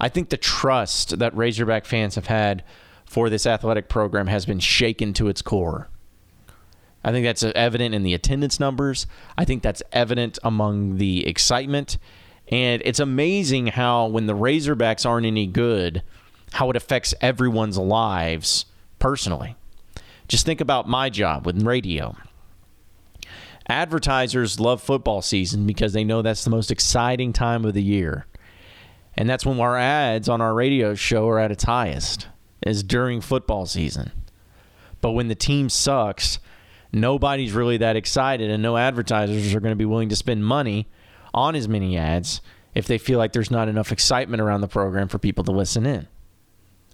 I 0.00 0.08
think 0.08 0.30
the 0.30 0.36
trust 0.36 1.18
that 1.18 1.36
Razorback 1.36 1.84
fans 1.84 2.14
have 2.14 2.26
had 2.26 2.64
for 3.04 3.28
this 3.28 3.46
athletic 3.46 3.88
program 3.88 4.28
has 4.28 4.46
been 4.46 4.60
shaken 4.60 5.12
to 5.14 5.28
its 5.28 5.42
core. 5.42 5.88
I 7.02 7.12
think 7.12 7.24
that's 7.24 7.42
uh, 7.42 7.52
evident 7.54 7.94
in 7.94 8.02
the 8.02 8.14
attendance 8.14 8.60
numbers. 8.60 9.06
I 9.36 9.44
think 9.44 9.62
that's 9.62 9.82
evident 9.92 10.38
among 10.42 10.98
the 10.98 11.26
excitement. 11.26 11.98
And 12.48 12.82
it's 12.84 13.00
amazing 13.00 13.68
how, 13.68 14.06
when 14.06 14.26
the 14.26 14.34
Razorbacks 14.34 15.06
aren't 15.06 15.26
any 15.26 15.46
good, 15.46 16.02
how 16.52 16.70
it 16.70 16.76
affects 16.76 17.14
everyone's 17.20 17.78
lives 17.78 18.66
personally. 18.98 19.56
Just 20.28 20.46
think 20.46 20.60
about 20.60 20.88
my 20.88 21.10
job 21.10 21.46
with 21.46 21.62
radio. 21.62 22.16
Advertisers 23.70 24.58
love 24.58 24.82
football 24.82 25.22
season 25.22 25.64
because 25.64 25.92
they 25.92 26.02
know 26.02 26.22
that's 26.22 26.42
the 26.42 26.50
most 26.50 26.72
exciting 26.72 27.32
time 27.32 27.64
of 27.64 27.72
the 27.72 27.82
year. 27.82 28.26
And 29.16 29.30
that's 29.30 29.46
when 29.46 29.60
our 29.60 29.78
ads 29.78 30.28
on 30.28 30.40
our 30.40 30.52
radio 30.52 30.96
show 30.96 31.28
are 31.28 31.38
at 31.38 31.52
its 31.52 31.62
highest, 31.62 32.26
is 32.66 32.82
during 32.82 33.20
football 33.20 33.66
season. 33.66 34.10
But 35.00 35.12
when 35.12 35.28
the 35.28 35.36
team 35.36 35.68
sucks, 35.68 36.40
nobody's 36.92 37.52
really 37.52 37.76
that 37.76 37.94
excited, 37.94 38.50
and 38.50 38.60
no 38.60 38.76
advertisers 38.76 39.54
are 39.54 39.60
going 39.60 39.70
to 39.70 39.76
be 39.76 39.84
willing 39.84 40.08
to 40.08 40.16
spend 40.16 40.44
money 40.44 40.88
on 41.32 41.54
as 41.54 41.68
many 41.68 41.96
ads 41.96 42.40
if 42.74 42.88
they 42.88 42.98
feel 42.98 43.18
like 43.18 43.32
there's 43.32 43.52
not 43.52 43.68
enough 43.68 43.92
excitement 43.92 44.40
around 44.40 44.62
the 44.62 44.68
program 44.68 45.06
for 45.06 45.18
people 45.18 45.44
to 45.44 45.52
listen 45.52 45.86
in. 45.86 46.08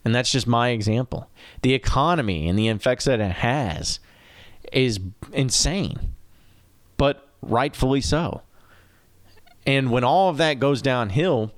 And 0.05 0.15
that's 0.15 0.31
just 0.31 0.47
my 0.47 0.69
example. 0.69 1.31
The 1.63 1.73
economy 1.73 2.49
and 2.49 2.59
the 2.59 2.69
effects 2.69 3.07
that 3.07 3.21
it 3.21 3.33
has 3.33 3.99
is 4.73 5.01
insane, 5.33 6.13
but 6.97 7.29
rightfully 7.43 8.01
so. 8.01 8.43
And 9.67 9.91
when 9.91 10.05
all 10.05 10.29
of 10.29 10.37
that 10.37 10.61
goes 10.61 10.81
downhill, 10.81 11.53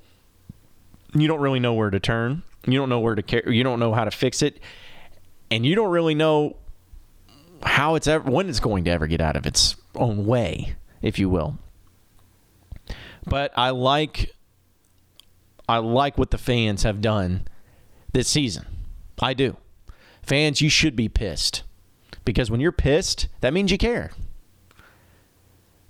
you 1.15 1.29
don't 1.29 1.41
really 1.41 1.61
know 1.61 1.75
where 1.75 1.91
to 1.91 2.01
turn. 2.01 2.43
You 2.67 2.79
don't 2.79 2.89
know 2.89 3.01
where 3.01 3.15
to 3.15 3.23
care. 3.23 3.51
You 3.51 3.63
don't 3.63 3.81
know 3.81 3.93
how 3.93 4.05
to 4.05 4.11
fix 4.11 4.43
it, 4.43 4.61
and 5.51 5.65
you 5.65 5.75
don't 5.75 5.91
really 5.91 6.15
know 6.15 6.57
how 7.63 7.95
it's 7.95 8.07
ever 8.07 8.31
when 8.31 8.49
it's 8.49 8.61
going 8.61 8.85
to 8.85 8.91
ever 8.91 9.07
get 9.07 9.21
out 9.21 9.37
of 9.37 9.47
its 9.47 9.77
own 9.95 10.27
way, 10.27 10.75
if 11.03 11.19
you 11.19 11.29
will. 11.29 11.59
But 13.27 13.53
I 13.57 13.71
like 13.71 14.35
I 15.69 15.79
like 15.79 16.17
what 16.17 16.31
the 16.31 16.39
fans 16.39 16.83
have 16.83 17.01
done 17.01 17.47
this 18.13 18.29
season. 18.29 18.67
I 19.21 19.35
do. 19.35 19.57
Fans, 20.23 20.61
you 20.61 20.71
should 20.71 20.97
be 20.97 21.09
pissed. 21.09 21.63
Because 22.25 22.51
when 22.51 22.61
you're 22.61 22.73
pissed, 22.73 23.29
that 23.41 23.53
means 23.53 23.71
you 23.71 23.79
care. 23.79 24.13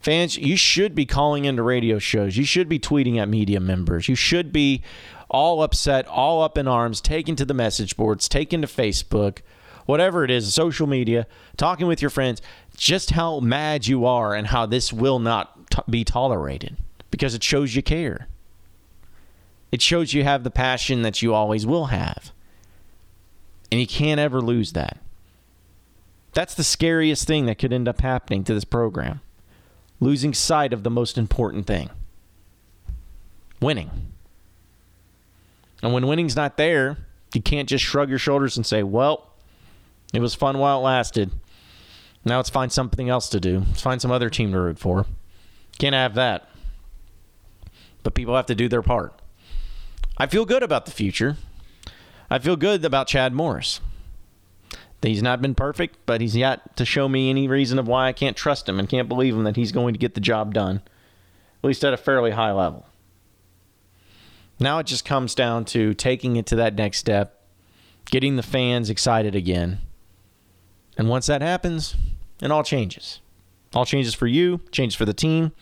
Fans, 0.09 0.39
you 0.39 0.57
should 0.57 0.95
be 0.95 1.05
calling 1.05 1.45
into 1.45 1.63
radio 1.63 1.99
shows. 1.99 2.35
You 2.35 2.45
should 2.47 2.67
be 2.67 2.79
tweeting 2.79 3.19
at 3.19 3.29
media 3.29 3.61
members. 3.61 4.09
You 4.09 4.15
should 4.15 4.55
be 4.55 4.81
all 5.29 5.63
upset, 5.63 6.07
all 6.07 6.41
up 6.41 6.57
in 6.57 6.67
arms, 6.67 7.03
taking 7.03 7.37
to 7.37 7.45
the 7.45 7.53
message 7.53 7.95
boards, 7.95 8.27
taking 8.27 8.63
to 8.63 8.67
Facebook, 8.67 9.41
whatever 9.85 10.25
it 10.25 10.31
is, 10.31 10.55
social 10.55 10.87
media, 10.87 11.27
talking 11.59 11.87
with 11.87 12.01
your 12.01 12.09
friends, 12.09 12.41
just 12.75 13.11
how 13.11 13.41
mad 13.41 13.87
you 13.87 14.07
are 14.07 14.35
and 14.35 14.47
how 14.47 14.65
this 14.65 14.95
will 14.95 15.19
not 15.19 15.71
t- 15.71 15.83
be 15.91 16.05
tolerated 16.05 16.79
because 17.11 17.35
it 17.35 17.45
shows 17.45 17.77
you 17.77 17.83
care. 17.83 18.29
It 19.71 19.83
shows 19.83 20.15
you 20.15 20.25
have 20.25 20.43
the 20.43 20.51
passion 20.51 21.03
that 21.03 21.21
you 21.21 21.35
always 21.35 21.67
will 21.67 21.89
have. 21.89 22.33
And 23.71 23.79
you 23.79 23.87
can't 23.87 24.19
ever 24.19 24.41
lose 24.41 24.73
that. 24.73 24.97
That's 26.33 26.55
the 26.55 26.65
scariest 26.65 27.27
thing 27.27 27.45
that 27.45 27.59
could 27.59 27.75
end 27.75 27.89
up 27.89 28.01
happening 28.01 28.43
to 28.45 28.55
this 28.55 28.65
program 28.65 29.21
losing 30.01 30.35
sight 30.35 30.73
of 30.73 30.83
the 30.83 30.91
most 30.91 31.19
important 31.19 31.67
thing 31.67 31.91
winning. 33.61 33.91
And 35.83 35.93
when 35.93 36.07
winning's 36.07 36.37
not 36.37 36.57
there, 36.57 36.99
you 37.35 37.43
can't 37.43 37.69
just 37.69 37.85
shrug 37.85 38.09
your 38.09 38.19
shoulders 38.19 38.57
and 38.57 38.65
say, 38.65 38.83
well, 38.83 39.33
it 40.13 40.21
was 40.21 40.35
fun 40.35 40.59
while 40.59 40.79
it 40.79 40.83
lasted. 40.83 41.31
Now 42.25 42.37
let's 42.37 42.51
find 42.51 42.73
something 42.73 43.09
else 43.09 43.29
to 43.31 43.41
do. 43.41 43.61
Let's 43.61 43.83
find 43.83 44.01
some 44.01 44.11
other 44.11 44.31
team 44.31 44.53
to 44.53 44.61
root 44.61 44.79
for. 44.79 45.07
Can't 45.79 45.95
have 45.95 46.15
that. 46.15 46.49
But 48.03 48.15
people 48.15 48.35
have 48.35 48.47
to 48.47 48.55
do 48.55 48.69
their 48.69 48.83
part. 48.83 49.21
I 50.17 50.27
feel 50.27 50.45
good 50.45 50.63
about 50.63 50.85
the 50.87 50.91
future. 50.91 51.37
I 52.31 52.39
feel 52.39 52.57
good 52.57 52.85
about 52.85 53.07
Chad 53.07 53.33
Morris. 53.33 53.81
He's 55.03 55.23
not 55.23 55.41
been 55.41 55.55
perfect, 55.55 55.97
but 56.07 56.21
he's 56.21 56.37
yet 56.37 56.77
to 56.77 56.85
show 56.85 57.09
me 57.09 57.31
any 57.31 57.47
reason 57.47 57.79
of 57.79 57.87
why 57.87 58.09
I 58.09 58.13
can't 58.13 58.37
trust 58.37 58.69
him 58.69 58.79
and 58.79 58.89
can't 58.89 59.09
believe 59.09 59.35
him 59.35 59.45
that 59.45 59.57
he's 59.57 59.71
going 59.71 59.95
to 59.95 59.99
get 59.99 60.15
the 60.15 60.21
job 60.21 60.53
done, 60.53 60.83
at 61.63 61.67
least 61.67 61.85
at 61.85 61.95
a 61.95 61.99
fairly 61.99 62.33
high 62.33 62.53
level. 62.53 62.87
Now 64.59 64.81
it 64.81 64.87
just 64.87 65.05
comes 65.05 65.37
down 65.37 65.65
to 65.67 65.95
taking 65.95 66.37
it 66.37 66.47
to 66.47 66.57
that 66.57 66.75
next 66.75 66.99
step, 66.99 67.41
getting 68.07 68.35
the 68.35 68.43
fans 68.43 68.91
excited 68.91 69.37
again. 69.37 69.79
And 70.97 71.09
once 71.09 71.27
that 71.27 71.43
happens, 71.43 71.95
it 72.43 72.51
all 72.51 72.65
changes. 72.65 73.21
All 73.75 73.85
changes 73.85 74.15
for 74.15 74.27
you, 74.27 74.61
changes 74.73 74.97
for 74.97 75.05
the 75.05 75.15
team, 75.15 75.53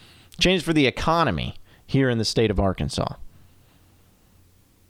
changes 0.41 0.65
for 0.65 0.73
the 0.73 0.87
economy 0.87 1.57
here 1.87 2.09
in 2.09 2.17
the 2.17 2.25
state 2.25 2.51
of 2.51 2.59
Arkansas. 2.59 3.15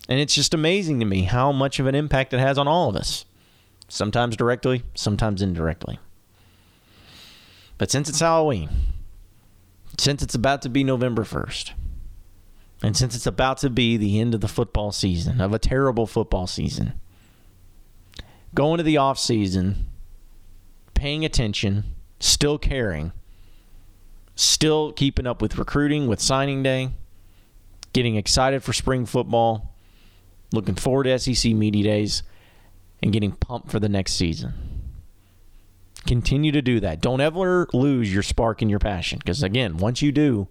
And 0.09 0.21
it's 0.21 0.37
just 0.37 0.55
amazing 0.55 1.01
to 1.01 1.07
me 1.07 1.23
how 1.23 1.51
much 1.51 1.81
of 1.81 1.87
an 1.87 1.97
impact 1.97 2.33
it 2.33 2.39
has 2.39 2.59
on 2.59 2.69
all 2.69 2.89
of 2.89 2.95
us. 2.95 3.25
Sometimes 3.89 4.37
directly, 4.37 4.83
sometimes 4.95 5.43
indirectly. 5.43 5.99
But 7.79 7.91
since 7.91 8.09
it's 8.09 8.21
Halloween, 8.21 8.71
since 9.99 10.23
it's 10.23 10.35
about 10.35 10.63
to 10.63 10.69
be 10.69 10.83
November 10.83 11.25
1st, 11.25 11.73
and 12.83 12.97
since 12.97 13.15
it's 13.15 13.27
about 13.27 13.59
to 13.59 13.71
be 13.71 13.97
the 13.97 14.21
end 14.21 14.35
of 14.35 14.41
the 14.41 14.49
football 14.49 14.93
season, 14.93 15.41
of 15.41 15.53
a 15.53 15.59
terrible 15.59 16.07
football 16.07 16.47
season, 16.47 16.95
going 18.55 18.79
to 18.79 18.83
the 18.83 18.97
off 18.97 19.19
season, 19.19 19.87
paying 20.95 21.25
attention, 21.25 21.85
still 22.21 22.59
caring, 22.59 23.13
still 24.35 24.93
keeping 24.93 25.27
up 25.27 25.41
with 25.41 25.59
recruiting, 25.59 26.07
with 26.07 26.21
signing 26.21 26.63
day, 26.63 26.91
getting 27.93 28.17
excited 28.17 28.63
for 28.63 28.73
spring 28.73 29.07
football, 29.07 29.75
looking 30.53 30.75
forward 30.75 31.05
to 31.05 31.19
SEC 31.19 31.53
media 31.53 31.85
days, 31.85 32.23
and 33.03 33.13
getting 33.13 33.33
pumped 33.33 33.71
for 33.71 33.81
the 33.81 33.89
next 33.89 34.13
season. 34.15 34.55
Continue 36.07 36.53
to 36.53 36.63
do 36.63 36.81
that. 36.81 37.01
Don't 37.01 37.21
ever 37.21 37.67
lose 37.73 38.13
your 38.13 38.23
spark 38.23 38.63
and 38.63 38.71
your 38.71 38.79
passion 38.79 39.19
because, 39.19 39.43
again, 39.43 39.77
once 39.77 40.03
you 40.03 40.13
do, 40.13 40.49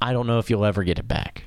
I 0.00 0.12
don't 0.12 0.26
know 0.26 0.38
if 0.38 0.50
you'll 0.50 0.64
ever 0.64 0.82
get 0.82 0.98
it 0.98 1.06
back. 1.06 1.44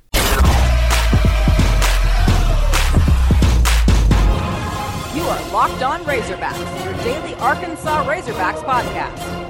You 5.14 5.24
are 5.24 5.52
Locked 5.52 5.84
On 5.84 6.02
Razorbacks, 6.04 6.86
your 6.86 6.94
daily 7.04 7.36
Arkansas 7.36 8.06
Razorbacks 8.06 8.64
podcast. 8.64 9.47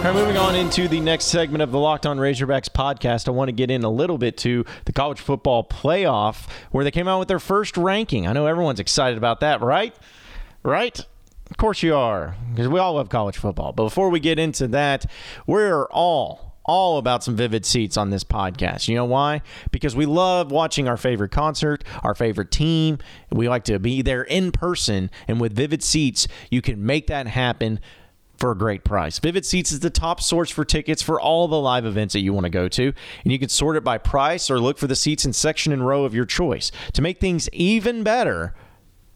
All 0.00 0.06
right, 0.06 0.14
moving 0.14 0.38
on 0.38 0.54
into 0.54 0.88
the 0.88 0.98
next 0.98 1.26
segment 1.26 1.60
of 1.60 1.72
the 1.72 1.78
Locked 1.78 2.06
On 2.06 2.16
Razorbacks 2.16 2.70
podcast, 2.70 3.28
I 3.28 3.32
want 3.32 3.48
to 3.48 3.52
get 3.52 3.70
in 3.70 3.84
a 3.84 3.90
little 3.90 4.16
bit 4.16 4.38
to 4.38 4.64
the 4.86 4.94
college 4.94 5.20
football 5.20 5.62
playoff 5.62 6.48
where 6.70 6.84
they 6.84 6.90
came 6.90 7.06
out 7.06 7.18
with 7.18 7.28
their 7.28 7.38
first 7.38 7.76
ranking. 7.76 8.26
I 8.26 8.32
know 8.32 8.46
everyone's 8.46 8.80
excited 8.80 9.18
about 9.18 9.40
that, 9.40 9.60
right? 9.60 9.94
Right? 10.62 10.98
Of 11.50 11.58
course 11.58 11.82
you 11.82 11.94
are, 11.94 12.34
because 12.50 12.68
we 12.68 12.78
all 12.78 12.94
love 12.94 13.10
college 13.10 13.36
football. 13.36 13.74
But 13.74 13.84
before 13.84 14.08
we 14.08 14.20
get 14.20 14.38
into 14.38 14.68
that, 14.68 15.04
we're 15.46 15.84
all 15.88 16.50
all 16.64 16.98
about 16.98 17.24
some 17.24 17.36
vivid 17.36 17.66
seats 17.66 17.96
on 17.96 18.10
this 18.10 18.22
podcast. 18.22 18.86
You 18.86 18.94
know 18.94 19.04
why? 19.04 19.42
Because 19.70 19.96
we 19.96 20.06
love 20.06 20.50
watching 20.52 20.88
our 20.88 20.96
favorite 20.96 21.30
concert, 21.32 21.84
our 22.02 22.14
favorite 22.14 22.50
team. 22.50 22.98
We 23.30 23.48
like 23.48 23.64
to 23.64 23.78
be 23.78 24.02
there 24.02 24.22
in 24.22 24.52
person. 24.52 25.10
And 25.26 25.40
with 25.40 25.54
vivid 25.54 25.82
seats, 25.82 26.28
you 26.50 26.62
can 26.62 26.86
make 26.86 27.06
that 27.08 27.26
happen 27.26 27.80
for 28.40 28.50
a 28.50 28.56
great 28.56 28.82
price. 28.82 29.18
Vivid 29.18 29.44
Seats 29.44 29.70
is 29.70 29.80
the 29.80 29.90
top 29.90 30.20
source 30.20 30.50
for 30.50 30.64
tickets 30.64 31.02
for 31.02 31.20
all 31.20 31.46
the 31.46 31.60
live 31.60 31.84
events 31.84 32.14
that 32.14 32.20
you 32.20 32.32
want 32.32 32.44
to 32.44 32.50
go 32.50 32.68
to, 32.68 32.92
and 33.22 33.32
you 33.32 33.38
can 33.38 33.50
sort 33.50 33.76
it 33.76 33.84
by 33.84 33.98
price 33.98 34.50
or 34.50 34.58
look 34.58 34.78
for 34.78 34.86
the 34.86 34.96
seats 34.96 35.26
in 35.26 35.32
section 35.34 35.72
and 35.72 35.86
row 35.86 36.04
of 36.04 36.14
your 36.14 36.24
choice. 36.24 36.72
To 36.94 37.02
make 37.02 37.20
things 37.20 37.50
even 37.52 38.02
better, 38.02 38.54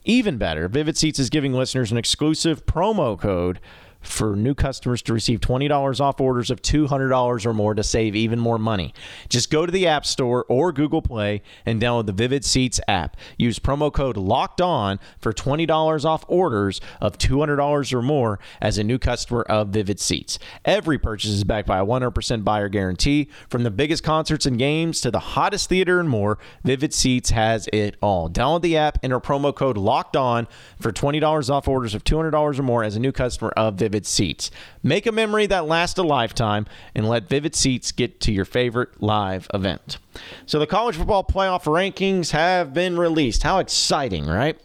even 0.04 0.36
better, 0.36 0.68
Vivid 0.68 0.98
Seats 0.98 1.18
is 1.18 1.30
giving 1.30 1.54
listeners 1.54 1.90
an 1.90 1.96
exclusive 1.96 2.66
promo 2.66 3.18
code 3.18 3.58
for 4.04 4.36
new 4.36 4.54
customers 4.54 5.02
to 5.02 5.12
receive 5.12 5.40
$20 5.40 6.00
off 6.00 6.20
orders 6.20 6.50
of 6.50 6.62
$200 6.62 7.46
or 7.46 7.54
more 7.54 7.74
to 7.74 7.82
save 7.82 8.14
even 8.14 8.38
more 8.38 8.58
money. 8.58 8.94
Just 9.28 9.50
go 9.50 9.66
to 9.66 9.72
the 9.72 9.86
App 9.86 10.06
Store 10.06 10.44
or 10.48 10.72
Google 10.72 11.02
Play 11.02 11.42
and 11.66 11.80
download 11.80 12.06
the 12.06 12.12
Vivid 12.12 12.44
Seats 12.44 12.80
app. 12.86 13.16
Use 13.38 13.58
promo 13.58 13.92
code 13.92 14.16
LOCKED 14.16 14.60
ON 14.60 15.00
for 15.18 15.32
$20 15.32 16.04
off 16.04 16.24
orders 16.28 16.80
of 17.00 17.18
$200 17.18 17.92
or 17.92 18.02
more 18.02 18.38
as 18.60 18.78
a 18.78 18.84
new 18.84 18.98
customer 18.98 19.42
of 19.42 19.68
Vivid 19.68 19.98
Seats. 19.98 20.38
Every 20.64 20.98
purchase 20.98 21.30
is 21.30 21.44
backed 21.44 21.68
by 21.68 21.78
a 21.78 21.86
100% 21.86 22.44
buyer 22.44 22.68
guarantee. 22.68 23.28
From 23.48 23.62
the 23.62 23.70
biggest 23.70 24.02
concerts 24.02 24.46
and 24.46 24.58
games 24.58 25.00
to 25.00 25.10
the 25.10 25.18
hottest 25.18 25.68
theater 25.68 26.00
and 26.00 26.08
more, 26.08 26.38
Vivid 26.62 26.92
Seats 26.92 27.30
has 27.30 27.68
it 27.72 27.96
all. 28.00 28.28
Download 28.28 28.62
the 28.62 28.76
app, 28.76 28.98
enter 29.02 29.20
promo 29.20 29.54
code 29.54 29.76
LOCKED 29.76 30.16
ON 30.16 30.48
for 30.80 30.92
$20 30.92 31.50
off 31.50 31.68
orders 31.68 31.94
of 31.94 32.04
$200 32.04 32.58
or 32.58 32.62
more 32.62 32.84
as 32.84 32.96
a 32.96 33.00
new 33.00 33.12
customer 33.12 33.50
of 33.56 33.74
Vivid 33.74 33.93
Vivid 33.94 34.06
Seats. 34.06 34.50
Make 34.82 35.06
a 35.06 35.12
memory 35.12 35.46
that 35.46 35.66
lasts 35.66 35.96
a 36.00 36.02
lifetime 36.02 36.66
and 36.96 37.08
let 37.08 37.28
Vivid 37.28 37.54
Seats 37.54 37.92
get 37.92 38.18
to 38.22 38.32
your 38.32 38.44
favorite 38.44 39.00
live 39.00 39.46
event. 39.54 39.98
So 40.46 40.58
the 40.58 40.66
college 40.66 40.96
football 40.96 41.22
playoff 41.22 41.62
rankings 41.62 42.32
have 42.32 42.74
been 42.74 42.98
released. 42.98 43.44
How 43.44 43.60
exciting, 43.60 44.26
right? 44.26 44.60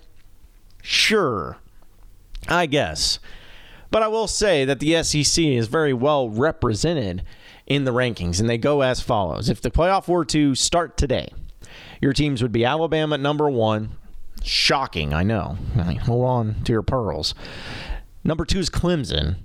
Sure. 0.81 1.57
I 2.47 2.65
guess. 2.65 3.19
But 3.91 4.01
I 4.01 4.07
will 4.07 4.25
say 4.25 4.65
that 4.65 4.79
the 4.79 5.03
SEC 5.03 5.45
is 5.45 5.67
very 5.67 5.93
well 5.93 6.27
represented 6.27 7.23
in 7.67 7.83
the 7.83 7.93
rankings, 7.93 8.39
and 8.39 8.49
they 8.49 8.57
go 8.57 8.81
as 8.81 8.99
follows. 8.99 9.47
If 9.47 9.61
the 9.61 9.69
playoff 9.69 10.07
were 10.07 10.25
to 10.25 10.55
start 10.55 10.97
today, 10.97 11.31
your 12.01 12.13
teams 12.13 12.41
would 12.41 12.51
be 12.51 12.65
Alabama 12.65 13.13
at 13.13 13.21
number 13.21 13.47
one. 13.47 13.91
Shocking, 14.43 15.13
I 15.13 15.21
know. 15.21 15.59
I 15.77 15.83
mean, 15.87 15.97
hold 15.97 16.25
on 16.25 16.63
to 16.63 16.71
your 16.71 16.81
pearls. 16.81 17.35
Number 18.23 18.45
two 18.45 18.59
is 18.59 18.69
Clemson. 18.69 19.37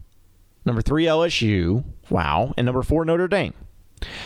Number 0.64 0.82
three, 0.82 1.04
LSU. 1.04 1.84
Wow. 2.10 2.54
And 2.56 2.64
number 2.64 2.82
four, 2.82 3.04
Notre 3.04 3.28
Dame. 3.28 3.54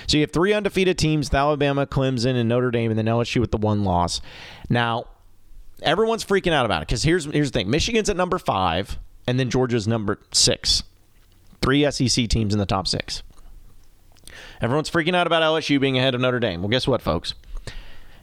So 0.07 0.17
you 0.17 0.23
have 0.23 0.33
three 0.33 0.53
undefeated 0.53 0.99
teams 0.99 1.33
Alabama, 1.33 1.87
Clemson, 1.87 2.35
and 2.35 2.49
Notre 2.49 2.71
Dame, 2.71 2.91
and 2.91 2.99
then 2.99 3.07
LSU 3.07 3.41
with 3.41 3.51
the 3.51 3.59
one 3.59 3.85
loss. 3.85 4.21
Now, 4.69 5.07
everyone's 5.83 6.25
freaking 6.25 6.53
out 6.53 6.65
about 6.65 6.83
it 6.83 6.89
because 6.89 7.03
here's, 7.03 7.27
here's 7.27 7.51
the 7.51 7.59
thing 7.59 7.71
Michigan's 7.71 8.09
at 8.09 8.17
number 8.17 8.39
five, 8.39 8.99
and 9.27 9.39
then 9.39 9.51
Georgia's 9.51 9.87
number 9.87 10.19
six. 10.33 10.83
Three 11.61 11.89
SEC 11.91 12.29
teams 12.29 12.53
in 12.53 12.59
the 12.59 12.67
top 12.67 12.87
six. 12.87 13.23
Everyone's 14.61 14.91
freaking 14.91 15.15
out 15.15 15.27
about 15.27 15.43
LSU 15.43 15.81
being 15.81 15.99
ahead 15.99 16.15
of 16.15 16.21
Notre 16.21 16.41
Dame. 16.41 16.61
Well, 16.63 16.69
guess 16.69 16.87
what, 16.87 17.03
folks? 17.03 17.35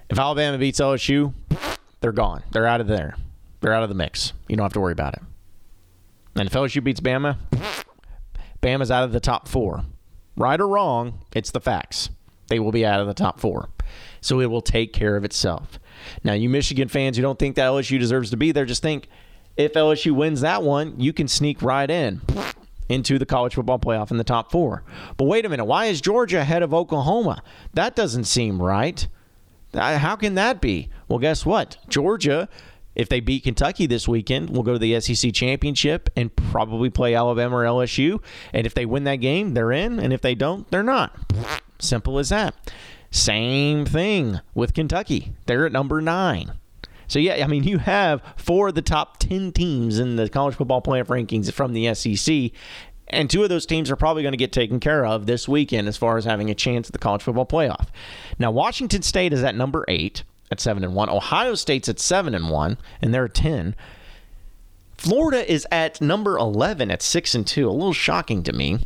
If 0.09 0.19
Alabama 0.19 0.57
beats 0.57 0.79
LSU, 0.79 1.33
they're 2.01 2.11
gone. 2.11 2.43
They're 2.51 2.67
out 2.67 2.81
of 2.81 2.87
there. 2.87 3.15
They're 3.61 3.73
out 3.73 3.83
of 3.83 3.89
the 3.89 3.95
mix. 3.95 4.33
You 4.47 4.55
don't 4.55 4.63
have 4.63 4.73
to 4.73 4.79
worry 4.79 4.91
about 4.91 5.13
it. 5.13 5.21
And 6.35 6.47
if 6.47 6.53
LSU 6.53 6.83
beats 6.83 6.99
Bama, 6.99 7.37
Bama's 8.61 8.91
out 8.91 9.03
of 9.03 9.11
the 9.11 9.19
top 9.19 9.47
four. 9.47 9.83
Right 10.35 10.59
or 10.59 10.67
wrong, 10.67 11.19
it's 11.33 11.51
the 11.51 11.61
facts. 11.61 12.09
They 12.47 12.59
will 12.59 12.71
be 12.71 12.85
out 12.85 12.99
of 12.99 13.07
the 13.07 13.13
top 13.13 13.39
four. 13.39 13.69
So 14.21 14.39
it 14.39 14.47
will 14.47 14.61
take 14.61 14.91
care 14.91 15.15
of 15.15 15.23
itself. 15.23 15.79
Now, 16.23 16.33
you 16.33 16.49
Michigan 16.49 16.87
fans 16.87 17.15
who 17.15 17.23
don't 17.23 17.39
think 17.39 17.55
that 17.55 17.67
LSU 17.67 17.99
deserves 17.99 18.31
to 18.31 18.37
be 18.37 18.51
there, 18.51 18.65
just 18.65 18.81
think 18.81 19.07
if 19.55 19.73
LSU 19.73 20.11
wins 20.11 20.41
that 20.41 20.61
one, 20.61 20.99
you 20.99 21.13
can 21.13 21.27
sneak 21.27 21.61
right 21.61 21.89
in 21.89 22.21
into 22.89 23.17
the 23.17 23.25
college 23.25 23.55
football 23.55 23.79
playoff 23.79 24.11
in 24.11 24.17
the 24.17 24.23
top 24.23 24.51
four. 24.51 24.83
But 25.17 25.25
wait 25.25 25.45
a 25.45 25.49
minute, 25.49 25.65
why 25.65 25.85
is 25.85 26.01
Georgia 26.01 26.39
ahead 26.39 26.61
of 26.61 26.73
Oklahoma? 26.73 27.41
That 27.73 27.95
doesn't 27.95 28.25
seem 28.25 28.61
right. 28.61 29.07
How 29.73 30.15
can 30.15 30.35
that 30.35 30.61
be? 30.61 30.89
Well, 31.07 31.19
guess 31.19 31.45
what? 31.45 31.77
Georgia 31.87 32.47
if 32.95 33.09
they 33.09 33.19
beat 33.19 33.43
Kentucky 33.43 33.85
this 33.85 34.07
weekend, 34.07 34.49
we'll 34.49 34.63
go 34.63 34.73
to 34.73 34.79
the 34.79 34.99
SEC 34.99 35.33
championship 35.33 36.09
and 36.15 36.35
probably 36.35 36.89
play 36.89 37.13
Alabama 37.13 37.57
or 37.57 37.63
LSU. 37.63 38.21
And 38.53 38.65
if 38.65 38.73
they 38.73 38.85
win 38.85 39.03
that 39.03 39.17
game, 39.17 39.53
they're 39.53 39.71
in. 39.71 39.99
And 39.99 40.13
if 40.13 40.21
they 40.21 40.35
don't, 40.35 40.69
they're 40.71 40.83
not. 40.83 41.17
Simple 41.79 42.19
as 42.19 42.29
that. 42.29 42.55
Same 43.11 43.85
thing 43.85 44.39
with 44.53 44.73
Kentucky. 44.73 45.33
They're 45.45 45.65
at 45.65 45.71
number 45.71 46.01
nine. 46.01 46.53
So, 47.07 47.19
yeah, 47.19 47.43
I 47.43 47.47
mean, 47.47 47.63
you 47.63 47.77
have 47.77 48.21
four 48.35 48.69
of 48.69 48.75
the 48.75 48.81
top 48.81 49.17
10 49.17 49.51
teams 49.51 49.99
in 49.99 50.15
the 50.15 50.27
college 50.27 50.55
football 50.55 50.81
playoff 50.81 51.07
rankings 51.07 51.51
from 51.51 51.73
the 51.73 51.93
SEC. 51.93 52.51
And 53.07 53.29
two 53.29 53.43
of 53.43 53.49
those 53.49 53.67
teams 53.67 53.91
are 53.91 53.95
probably 53.95 54.23
going 54.23 54.33
to 54.33 54.37
get 54.37 54.51
taken 54.51 54.79
care 54.79 55.05
of 55.05 55.27
this 55.27 55.47
weekend 55.47 55.87
as 55.87 55.95
far 55.97 56.17
as 56.17 56.25
having 56.25 56.49
a 56.49 56.55
chance 56.55 56.87
at 56.87 56.93
the 56.93 56.99
college 56.99 57.21
football 57.21 57.45
playoff. 57.45 57.87
Now, 58.39 58.49
Washington 58.49 59.03
State 59.03 59.33
is 59.33 59.43
at 59.43 59.55
number 59.55 59.85
eight 59.87 60.23
at 60.51 60.59
seven 60.59 60.83
and 60.83 60.95
one. 60.95 61.09
Ohio 61.09 61.55
State's 61.55 61.89
at 61.89 61.99
seven 61.99 62.35
and 62.35 62.49
one, 62.49 62.77
and 63.01 63.13
they're 63.13 63.27
ten. 63.27 63.75
Florida 64.97 65.51
is 65.51 65.67
at 65.71 66.01
number 66.01 66.37
eleven 66.37 66.89
at 66.89 67.01
six 67.01 67.35
and 67.35 67.45
two. 67.45 67.69
A 67.69 67.71
little 67.71 67.93
shocking 67.93 68.43
to 68.43 68.53
me. 68.53 68.85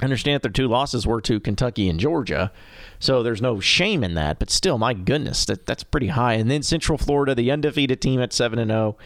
I 0.00 0.04
understand 0.04 0.36
that 0.36 0.42
their 0.42 0.52
two 0.52 0.66
losses 0.68 1.06
were 1.06 1.20
to 1.20 1.40
Kentucky 1.40 1.88
and 1.88 2.00
Georgia, 2.00 2.50
so 2.98 3.22
there's 3.22 3.42
no 3.42 3.60
shame 3.60 4.02
in 4.02 4.14
that. 4.14 4.38
But 4.38 4.50
still, 4.50 4.78
my 4.78 4.94
goodness, 4.94 5.44
that, 5.44 5.66
that's 5.66 5.84
pretty 5.84 6.08
high. 6.08 6.34
And 6.34 6.50
then 6.50 6.62
Central 6.62 6.96
Florida, 6.96 7.34
the 7.34 7.50
undefeated 7.50 8.00
team 8.00 8.20
at 8.20 8.32
seven 8.32 8.58
and 8.58 8.70
zero. 8.70 8.96
Oh 8.98 9.04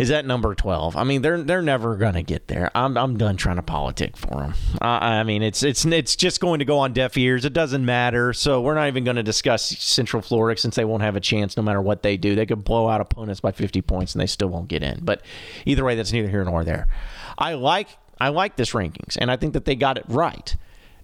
is 0.00 0.10
at 0.10 0.24
number 0.24 0.54
12. 0.54 0.96
I 0.96 1.04
mean, 1.04 1.20
they're 1.20 1.42
they're 1.42 1.60
never 1.60 1.94
going 1.94 2.14
to 2.14 2.22
get 2.22 2.48
there. 2.48 2.70
I'm, 2.74 2.96
I'm 2.96 3.18
done 3.18 3.36
trying 3.36 3.56
to 3.56 3.62
politic 3.62 4.16
for 4.16 4.40
them. 4.40 4.54
I 4.80 5.22
mean, 5.24 5.42
it's 5.42 5.62
it's 5.62 5.84
it's 5.84 6.16
just 6.16 6.40
going 6.40 6.60
to 6.60 6.64
go 6.64 6.78
on 6.78 6.94
deaf 6.94 7.18
ears. 7.18 7.44
It 7.44 7.52
doesn't 7.52 7.84
matter. 7.84 8.32
So 8.32 8.62
we're 8.62 8.74
not 8.74 8.88
even 8.88 9.04
going 9.04 9.16
to 9.16 9.22
discuss 9.22 9.62
Central 9.62 10.22
Florida 10.22 10.58
since 10.58 10.74
they 10.74 10.86
won't 10.86 11.02
have 11.02 11.16
a 11.16 11.20
chance 11.20 11.54
no 11.54 11.62
matter 11.62 11.82
what 11.82 12.02
they 12.02 12.16
do. 12.16 12.34
They 12.34 12.46
could 12.46 12.64
blow 12.64 12.88
out 12.88 13.02
opponents 13.02 13.40
by 13.40 13.52
50 13.52 13.82
points 13.82 14.14
and 14.14 14.22
they 14.22 14.26
still 14.26 14.48
won't 14.48 14.68
get 14.68 14.82
in. 14.82 15.00
But 15.04 15.20
either 15.66 15.84
way, 15.84 15.96
that's 15.96 16.12
neither 16.12 16.30
here 16.30 16.44
nor 16.44 16.64
there. 16.64 16.88
I 17.36 17.52
like 17.52 17.88
I 18.18 18.30
like 18.30 18.56
this 18.56 18.70
rankings, 18.70 19.18
and 19.20 19.30
I 19.30 19.36
think 19.36 19.52
that 19.52 19.66
they 19.66 19.76
got 19.76 19.98
it 19.98 20.04
right 20.08 20.56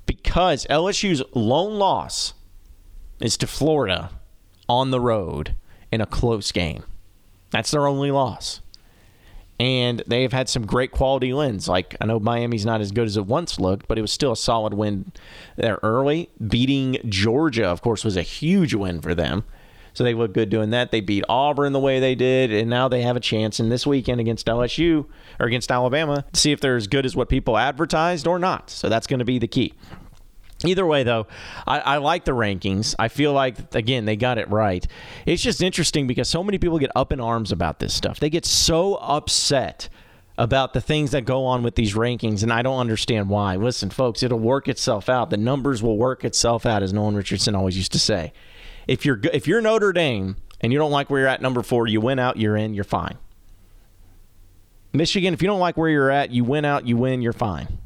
because 0.06 0.66
LSU's 0.70 1.22
lone 1.34 1.78
loss 1.78 2.32
is 3.20 3.36
to 3.36 3.46
Florida 3.46 4.10
on 4.70 4.90
the 4.90 5.00
road 5.00 5.54
in 5.92 6.00
a 6.00 6.06
close 6.06 6.50
game. 6.50 6.84
That's 7.50 7.70
their 7.70 7.86
only 7.86 8.10
loss. 8.10 8.60
And 9.58 10.02
they've 10.06 10.32
had 10.32 10.48
some 10.48 10.66
great 10.66 10.90
quality 10.90 11.32
wins. 11.32 11.68
Like 11.68 11.96
I 12.00 12.06
know 12.06 12.20
Miami's 12.20 12.66
not 12.66 12.80
as 12.80 12.92
good 12.92 13.06
as 13.06 13.16
it 13.16 13.26
once 13.26 13.58
looked, 13.58 13.88
but 13.88 13.98
it 13.98 14.02
was 14.02 14.12
still 14.12 14.32
a 14.32 14.36
solid 14.36 14.75
win 14.75 15.12
there 15.56 15.78
early. 15.82 16.30
Beating 16.46 16.98
Georgia, 17.08 17.66
of 17.66 17.80
course, 17.82 18.04
was 18.04 18.16
a 18.16 18.22
huge 18.22 18.75
win 18.75 19.00
for 19.00 19.14
them. 19.14 19.44
So 19.94 20.04
they 20.04 20.12
look 20.12 20.34
good 20.34 20.50
doing 20.50 20.70
that. 20.70 20.90
They 20.90 21.00
beat 21.00 21.25
Auburn 21.26 21.72
the 21.72 21.80
way 21.80 22.00
they 22.00 22.14
did, 22.14 22.52
and 22.52 22.68
now 22.68 22.86
they 22.86 23.00
have 23.00 23.16
a 23.16 23.20
chance 23.20 23.58
in 23.58 23.70
this 23.70 23.86
weekend 23.86 24.20
against 24.20 24.46
LSU 24.46 25.06
or 25.40 25.46
against 25.46 25.72
Alabama 25.72 26.22
to 26.34 26.38
see 26.38 26.52
if 26.52 26.60
they're 26.60 26.76
as 26.76 26.86
good 26.86 27.06
as 27.06 27.16
what 27.16 27.30
people 27.30 27.56
advertised 27.56 28.26
or 28.26 28.38
not. 28.38 28.68
So 28.68 28.90
that's 28.90 29.06
going 29.06 29.20
to 29.20 29.25
be 29.25 29.38
the 29.38 29.48
key. 29.48 29.72
Either 30.64 30.86
way, 30.86 31.02
though, 31.02 31.26
I, 31.66 31.80
I, 31.80 31.96
like 31.98 32.25
the 32.25 32.32
rankings. 32.32 32.94
I 32.98 33.08
feel 33.08 33.32
like, 33.32 33.75
again, 33.75 34.06
they 34.06 34.16
got 34.16 34.38
it 34.38 34.48
right. 34.48 34.86
It's 35.26 35.42
just 35.42 35.62
interesting 35.62 36.06
because 36.06 36.28
so 36.28 36.42
many 36.42 36.56
people 36.56 36.78
get 36.78 36.90
up 36.96 37.12
in 37.12 37.20
arms 37.20 37.52
about 37.52 37.78
this 37.78 37.92
stuff. 37.92 38.20
They 38.20 38.30
get 38.30 38.46
so 38.46 38.94
upset 38.96 39.90
about 40.38 40.72
the 40.72 40.80
things 40.80 41.10
that 41.10 41.25
go 41.25 41.44
on 41.44 41.62
with 41.62 41.75
these 41.75 41.94
rankings, 41.94 42.42
and 42.42 42.52
I 42.52 42.62
don't 42.62 42.78
understand 42.78 43.28
why. 43.28 43.56
Listen, 43.56 43.90
folks, 43.90 44.22
it'll 44.22 44.38
work 44.38 44.68
itself 44.68 45.08
out. 45.08 45.30
The 45.30 45.36
numbers 45.36 45.82
will 45.82 45.96
work 45.96 46.25
itself 46.25 46.66
out, 46.66 46.82
as 46.82 46.92
Nolan 46.92 47.16
Richardson 47.16 47.54
always 47.54 47.76
used 47.76 47.92
to 47.92 47.98
say. 47.98 48.32
If 48.86 49.04
you're 49.04 49.20
if 49.32 49.46
you're 49.46 49.60
Notre 49.60 49.92
Dame 49.92 50.36
and 50.60 50.72
you 50.72 50.78
don't 50.78 50.90
like 50.90 51.10
where 51.10 51.20
you're 51.20 51.28
at 51.28 51.42
number 51.42 51.62
four, 51.62 51.86
you 51.86 52.00
win 52.00 52.18
out, 52.18 52.36
you're 52.36 52.56
in, 52.56 52.75
you're 52.75 52.84
fine. 52.84 53.18
Michigan, 54.92 55.34
if 55.34 55.42
you 55.42 55.48
don't 55.48 55.60
like 55.60 55.76
where 55.76 55.90
you're 55.90 56.10
at, 56.10 56.30
you 56.30 56.44
win 56.44 56.64
out, 56.64 56.86
you 56.86 56.96
win, 56.96 57.20
you're 57.20 57.32
fine. 57.32 57.78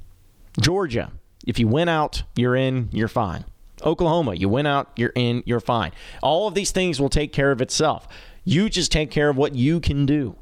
Georgia, 0.60 1.10
if 1.46 1.58
you 1.58 1.68
win 1.68 1.88
out, 1.88 2.22
you're 2.36 2.56
in, 2.56 2.88
you're 2.92 3.08
fine. 3.08 3.44
Oklahoma, 3.82 4.34
you 4.34 4.48
win 4.48 4.66
out, 4.66 4.90
you're 4.96 5.12
in, 5.14 5.42
you're 5.46 5.60
fine. 5.60 5.92
All 6.22 6.46
of 6.46 6.54
these 6.54 6.70
things 6.70 7.00
will 7.00 7.08
take 7.08 7.32
care 7.32 7.50
of 7.50 7.62
itself. 7.62 8.06
You 8.44 8.68
just 8.68 8.92
take 8.92 9.10
care 9.10 9.28
of 9.28 9.36
what 9.36 9.54
you 9.54 9.80
can 9.80 10.06
do. 10.06 10.36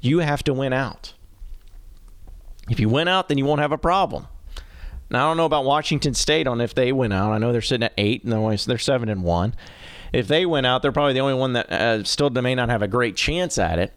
You 0.00 0.20
have 0.20 0.42
to 0.44 0.54
win 0.54 0.72
out. 0.72 1.14
If 2.68 2.80
you 2.80 2.88
win 2.88 3.08
out, 3.08 3.28
then 3.28 3.38
you 3.38 3.44
won't 3.44 3.60
have 3.60 3.72
a 3.72 3.78
problem. 3.78 4.26
Now 5.10 5.26
I 5.26 5.30
don't 5.30 5.36
know 5.36 5.44
about 5.44 5.64
Washington 5.64 6.14
State 6.14 6.46
on 6.46 6.60
if 6.60 6.74
they 6.74 6.92
win 6.92 7.12
out. 7.12 7.32
I 7.32 7.38
know 7.38 7.52
they're 7.52 7.60
sitting 7.60 7.84
at 7.84 7.92
eight, 7.98 8.22
and 8.24 8.32
they're, 8.32 8.78
seven 8.78 9.08
and 9.08 9.24
one. 9.24 9.54
If 10.12 10.28
they 10.28 10.46
win 10.46 10.64
out, 10.64 10.82
they're 10.82 10.92
probably 10.92 11.14
the 11.14 11.20
only 11.20 11.34
one 11.34 11.52
that 11.54 11.70
uh, 11.70 12.04
still 12.04 12.30
may 12.30 12.54
not 12.54 12.68
have 12.68 12.82
a 12.82 12.88
great 12.88 13.16
chance 13.16 13.58
at 13.58 13.78
it. 13.78 13.92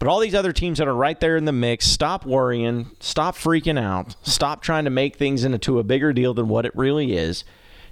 But 0.00 0.08
all 0.08 0.18
these 0.18 0.34
other 0.34 0.54
teams 0.54 0.78
that 0.78 0.88
are 0.88 0.94
right 0.94 1.20
there 1.20 1.36
in 1.36 1.44
the 1.44 1.52
mix, 1.52 1.86
stop 1.86 2.24
worrying, 2.24 2.90
stop 3.00 3.36
freaking 3.36 3.78
out, 3.78 4.16
stop 4.22 4.62
trying 4.62 4.84
to 4.84 4.90
make 4.90 5.16
things 5.16 5.44
into 5.44 5.78
a 5.78 5.84
bigger 5.84 6.14
deal 6.14 6.32
than 6.32 6.48
what 6.48 6.64
it 6.64 6.74
really 6.74 7.12
is. 7.12 7.44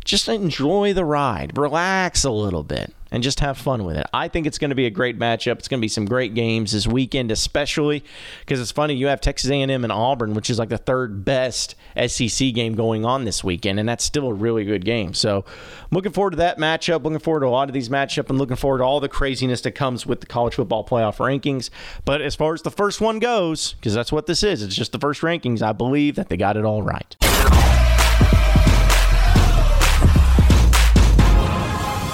Just 0.08 0.26
enjoy 0.26 0.94
the 0.94 1.04
ride, 1.04 1.58
relax 1.58 2.24
a 2.24 2.30
little 2.30 2.62
bit 2.62 2.94
and 3.10 3.22
just 3.22 3.40
have 3.40 3.58
fun 3.58 3.84
with 3.84 3.98
it. 3.98 4.06
I 4.14 4.28
think 4.28 4.46
it's 4.46 4.56
going 4.56 4.70
to 4.70 4.74
be 4.74 4.86
a 4.86 4.90
great 4.90 5.18
matchup. 5.18 5.58
It's 5.58 5.68
going 5.68 5.80
to 5.80 5.84
be 5.84 5.88
some 5.88 6.06
great 6.06 6.32
games 6.32 6.72
this 6.72 6.86
weekend, 6.86 7.30
especially 7.30 8.02
because 8.40 8.58
it's 8.58 8.72
funny 8.72 8.94
you 8.94 9.08
have 9.08 9.20
Texas 9.20 9.50
A&M 9.50 9.70
and 9.70 9.92
Auburn, 9.92 10.32
which 10.32 10.48
is 10.48 10.58
like 10.58 10.70
the 10.70 10.78
third 10.78 11.26
best 11.26 11.74
SEC 12.06 12.54
game 12.54 12.74
going 12.74 13.04
on 13.04 13.26
this 13.26 13.44
weekend, 13.44 13.78
and 13.78 13.86
that's 13.86 14.02
still 14.02 14.28
a 14.28 14.32
really 14.32 14.64
good 14.64 14.86
game. 14.86 15.12
So, 15.12 15.44
I'm 15.46 15.88
looking 15.90 16.12
forward 16.12 16.30
to 16.30 16.36
that 16.38 16.56
matchup. 16.56 17.04
Looking 17.04 17.18
forward 17.18 17.40
to 17.40 17.46
a 17.46 17.50
lot 17.50 17.68
of 17.68 17.74
these 17.74 17.90
matchups, 17.90 18.30
and 18.30 18.38
looking 18.38 18.56
forward 18.56 18.78
to 18.78 18.84
all 18.84 19.00
the 19.00 19.10
craziness 19.10 19.60
that 19.60 19.72
comes 19.72 20.06
with 20.06 20.20
the 20.20 20.26
college 20.26 20.54
football 20.54 20.86
playoff 20.86 21.18
rankings. 21.18 21.68
But 22.06 22.22
as 22.22 22.34
far 22.34 22.54
as 22.54 22.62
the 22.62 22.70
first 22.70 23.02
one 23.02 23.18
goes, 23.18 23.74
because 23.74 23.92
that's 23.92 24.10
what 24.10 24.24
this 24.24 24.42
is, 24.42 24.62
it's 24.62 24.74
just 24.74 24.92
the 24.92 24.98
first 24.98 25.20
rankings. 25.20 25.60
I 25.60 25.72
believe 25.72 26.14
that 26.14 26.30
they 26.30 26.38
got 26.38 26.56
it 26.56 26.64
all 26.64 26.82
right. 26.82 27.14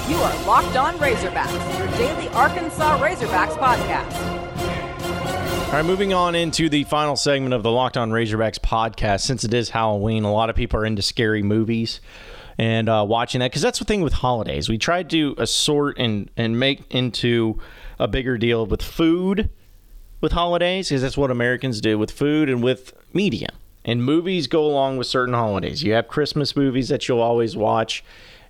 You 0.06 0.16
are 0.16 0.44
Locked 0.44 0.76
On 0.76 0.94
Razorbacks, 0.99 1.78
your 1.78 1.88
daily 1.96 2.28
Arkansas 2.28 2.99
Razorbacks 2.99 3.56
podcast. 3.56 4.14
All 5.68 5.72
right, 5.72 5.85
moving 5.85 6.12
on 6.12 6.35
into 6.35 6.68
the 6.68 6.85
final 6.85 7.16
segment 7.16 7.55
of 7.55 7.62
the 7.62 7.70
Locked 7.70 7.96
On 7.96 8.11
Razorbacks 8.11 8.59
podcast. 8.59 9.22
Since 9.22 9.44
it 9.44 9.55
is 9.55 9.70
Halloween, 9.70 10.24
a 10.24 10.31
lot 10.31 10.50
of 10.50 10.57
people 10.57 10.79
are 10.79 10.85
into 10.85 11.00
scary 11.00 11.42
movies 11.42 12.02
and 12.59 12.87
uh, 12.90 13.02
watching 13.09 13.38
that 13.38 13.50
because 13.50 13.62
that's 13.62 13.79
the 13.79 13.87
thing 13.87 14.02
with 14.02 14.12
holidays. 14.12 14.68
We 14.68 14.76
tried 14.76 15.09
to 15.09 15.35
assort 15.38 15.96
and 15.98 16.31
and 16.37 16.61
make 16.61 16.83
into 16.90 17.59
a 17.98 18.07
bigger 18.07 18.37
deal 18.37 18.66
with 18.66 18.83
food 18.83 19.48
with 20.20 20.33
holidays 20.33 20.90
because 20.90 21.00
that's 21.00 21.16
what 21.16 21.31
Americans 21.31 21.81
do 21.81 21.98
with 21.98 22.11
food 22.11 22.50
and 22.50 22.62
with 22.62 22.92
media. 23.14 23.48
And 23.87 24.05
movies 24.05 24.48
go 24.48 24.66
along 24.66 24.98
with 24.98 25.07
certain 25.07 25.35
holidays. 25.35 25.83
You 25.83 25.94
have 25.94 26.09
Christmas 26.09 26.55
movies 26.55 26.90
that 26.90 27.09
you'll 27.09 27.20
always 27.20 27.57
watch 27.57 28.05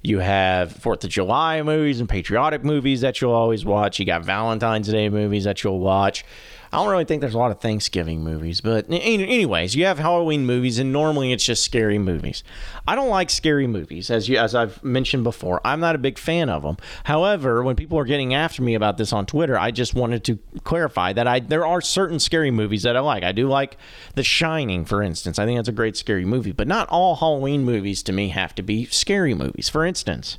you 0.05 0.19
have 0.19 0.71
Fourth 0.71 1.03
of 1.03 1.11
July 1.11 1.63
movies 1.63 1.99
and 1.99 2.09
patriotic 2.09 2.63
movies 2.63 3.01
that 3.01 3.21
you'll 3.21 3.33
always 3.33 3.65
watch. 3.65 3.99
You 3.99 4.05
got 4.05 4.23
Valentine's 4.23 4.89
Day 4.89 5.09
movies 5.09 5.45
that 5.45 5.65
you'll 5.65 5.81
watch. 5.81 6.25
I 6.75 6.79
don't 6.79 6.91
really 6.91 7.05
think 7.05 7.21
there's 7.21 7.35
a 7.35 7.39
lot 7.39 7.53
of 7.53 7.61
Thanksgiving 7.61 8.25
movies, 8.25 8.61
but 8.61 8.87
anyways, 8.91 9.77
you 9.77 9.85
have 9.85 10.01
Halloween 10.01 10.45
movies, 10.45 10.81
and 10.81 10.93
normally 10.93 11.33
it's 11.33 11.45
just 11.45 11.63
scary 11.63 11.99
movies. 11.99 12.43
I 12.89 12.97
don't 12.97 13.11
like 13.11 13.31
scary 13.31 13.69
movies, 13.69 14.11
as 14.11 14.29
you 14.29 14.39
as 14.39 14.57
I've 14.57 14.83
mentioned 14.83 15.23
before. 15.23 15.61
I'm 15.65 15.79
not 15.79 15.95
a 15.95 15.99
big 15.99 16.19
fan 16.19 16.49
of 16.49 16.65
them. 16.65 16.77
However, 17.05 17.63
when 17.63 17.77
people 17.77 17.97
are 17.99 18.05
getting 18.05 18.35
after 18.35 18.61
me 18.61 18.75
about 18.75 18.99
this 18.99 19.13
on 19.13 19.25
Twitter, 19.25 19.57
I 19.57 19.71
just 19.71 19.95
wanted 19.95 20.25
to 20.25 20.39
clarify 20.65 21.13
that 21.13 21.29
I 21.29 21.39
there 21.39 21.65
are 21.65 21.81
certain 21.81 22.19
scary 22.19 22.51
movies 22.51 22.83
that 22.83 22.97
I 22.97 23.01
like. 23.01 23.23
I 23.23 23.31
do 23.31 23.47
like 23.47 23.77
The 24.17 24.25
Shining, 24.25 24.85
for 24.85 25.01
instance. 25.01 25.39
I 25.39 25.47
think 25.47 25.59
that's 25.59 25.69
a 25.69 25.73
great 25.73 25.97
scary 25.97 26.25
movie, 26.25 26.51
but 26.51 26.67
not 26.67 26.89
all 26.89 27.15
Halloween 27.15 27.63
movies 27.65 28.03
to 28.03 28.13
me 28.13 28.31
have 28.31 28.53
to 28.57 28.63
be 28.63 28.87
scary 28.87 29.33
movies. 29.33 29.69
For 29.69 29.87
instance, 29.87 30.39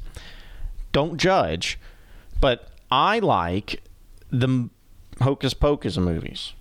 don't 0.92 1.18
judge, 1.18 1.80
but 2.42 2.68
I 2.92 3.20
like 3.20 3.82
the 4.32 4.70
Hocus 5.22 5.54
Pocus 5.54 5.98
movies. 5.98 6.54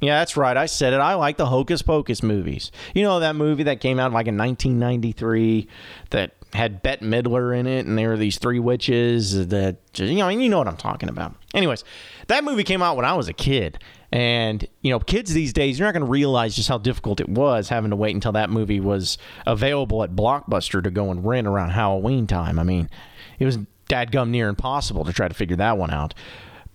Yeah, 0.00 0.18
that's 0.18 0.36
right. 0.36 0.56
I 0.56 0.66
said 0.66 0.92
it. 0.92 1.00
I 1.00 1.14
like 1.14 1.38
the 1.38 1.46
Hocus 1.46 1.80
Pocus 1.80 2.22
movies. 2.22 2.70
You 2.94 3.02
know 3.02 3.20
that 3.20 3.34
movie 3.34 3.62
that 3.62 3.80
came 3.80 3.98
out 3.98 4.12
like 4.12 4.26
in 4.26 4.36
1993 4.36 5.68
that 6.10 6.32
had 6.52 6.82
Bette 6.82 7.04
Midler 7.04 7.58
in 7.58 7.66
it, 7.66 7.86
and 7.86 7.96
there 7.96 8.10
were 8.10 8.16
these 8.16 8.38
three 8.38 8.58
witches 8.58 9.48
that 9.48 9.78
you 9.94 10.16
know, 10.16 10.28
you 10.28 10.48
know 10.48 10.58
what 10.58 10.68
I'm 10.68 10.76
talking 10.76 11.08
about. 11.08 11.34
Anyways, 11.54 11.82
that 12.26 12.44
movie 12.44 12.64
came 12.64 12.82
out 12.82 12.96
when 12.96 13.06
I 13.06 13.14
was 13.14 13.28
a 13.28 13.32
kid, 13.32 13.78
and 14.12 14.66
you 14.82 14.90
know, 14.90 14.98
kids 14.98 15.32
these 15.32 15.54
days, 15.54 15.78
you're 15.78 15.88
not 15.88 15.92
going 15.92 16.04
to 16.04 16.10
realize 16.10 16.54
just 16.54 16.68
how 16.68 16.78
difficult 16.78 17.20
it 17.20 17.28
was 17.28 17.70
having 17.70 17.90
to 17.90 17.96
wait 17.96 18.14
until 18.14 18.32
that 18.32 18.50
movie 18.50 18.80
was 18.80 19.16
available 19.46 20.02
at 20.02 20.14
Blockbuster 20.14 20.82
to 20.82 20.90
go 20.90 21.10
and 21.10 21.26
rent 21.26 21.46
around 21.46 21.70
Halloween 21.70 22.26
time. 22.26 22.58
I 22.58 22.64
mean, 22.64 22.90
it 23.38 23.46
was 23.46 23.58
dadgum 23.88 24.28
near 24.28 24.48
impossible 24.48 25.04
to 25.04 25.12
try 25.12 25.28
to 25.28 25.34
figure 25.34 25.56
that 25.56 25.78
one 25.78 25.90
out. 25.90 26.14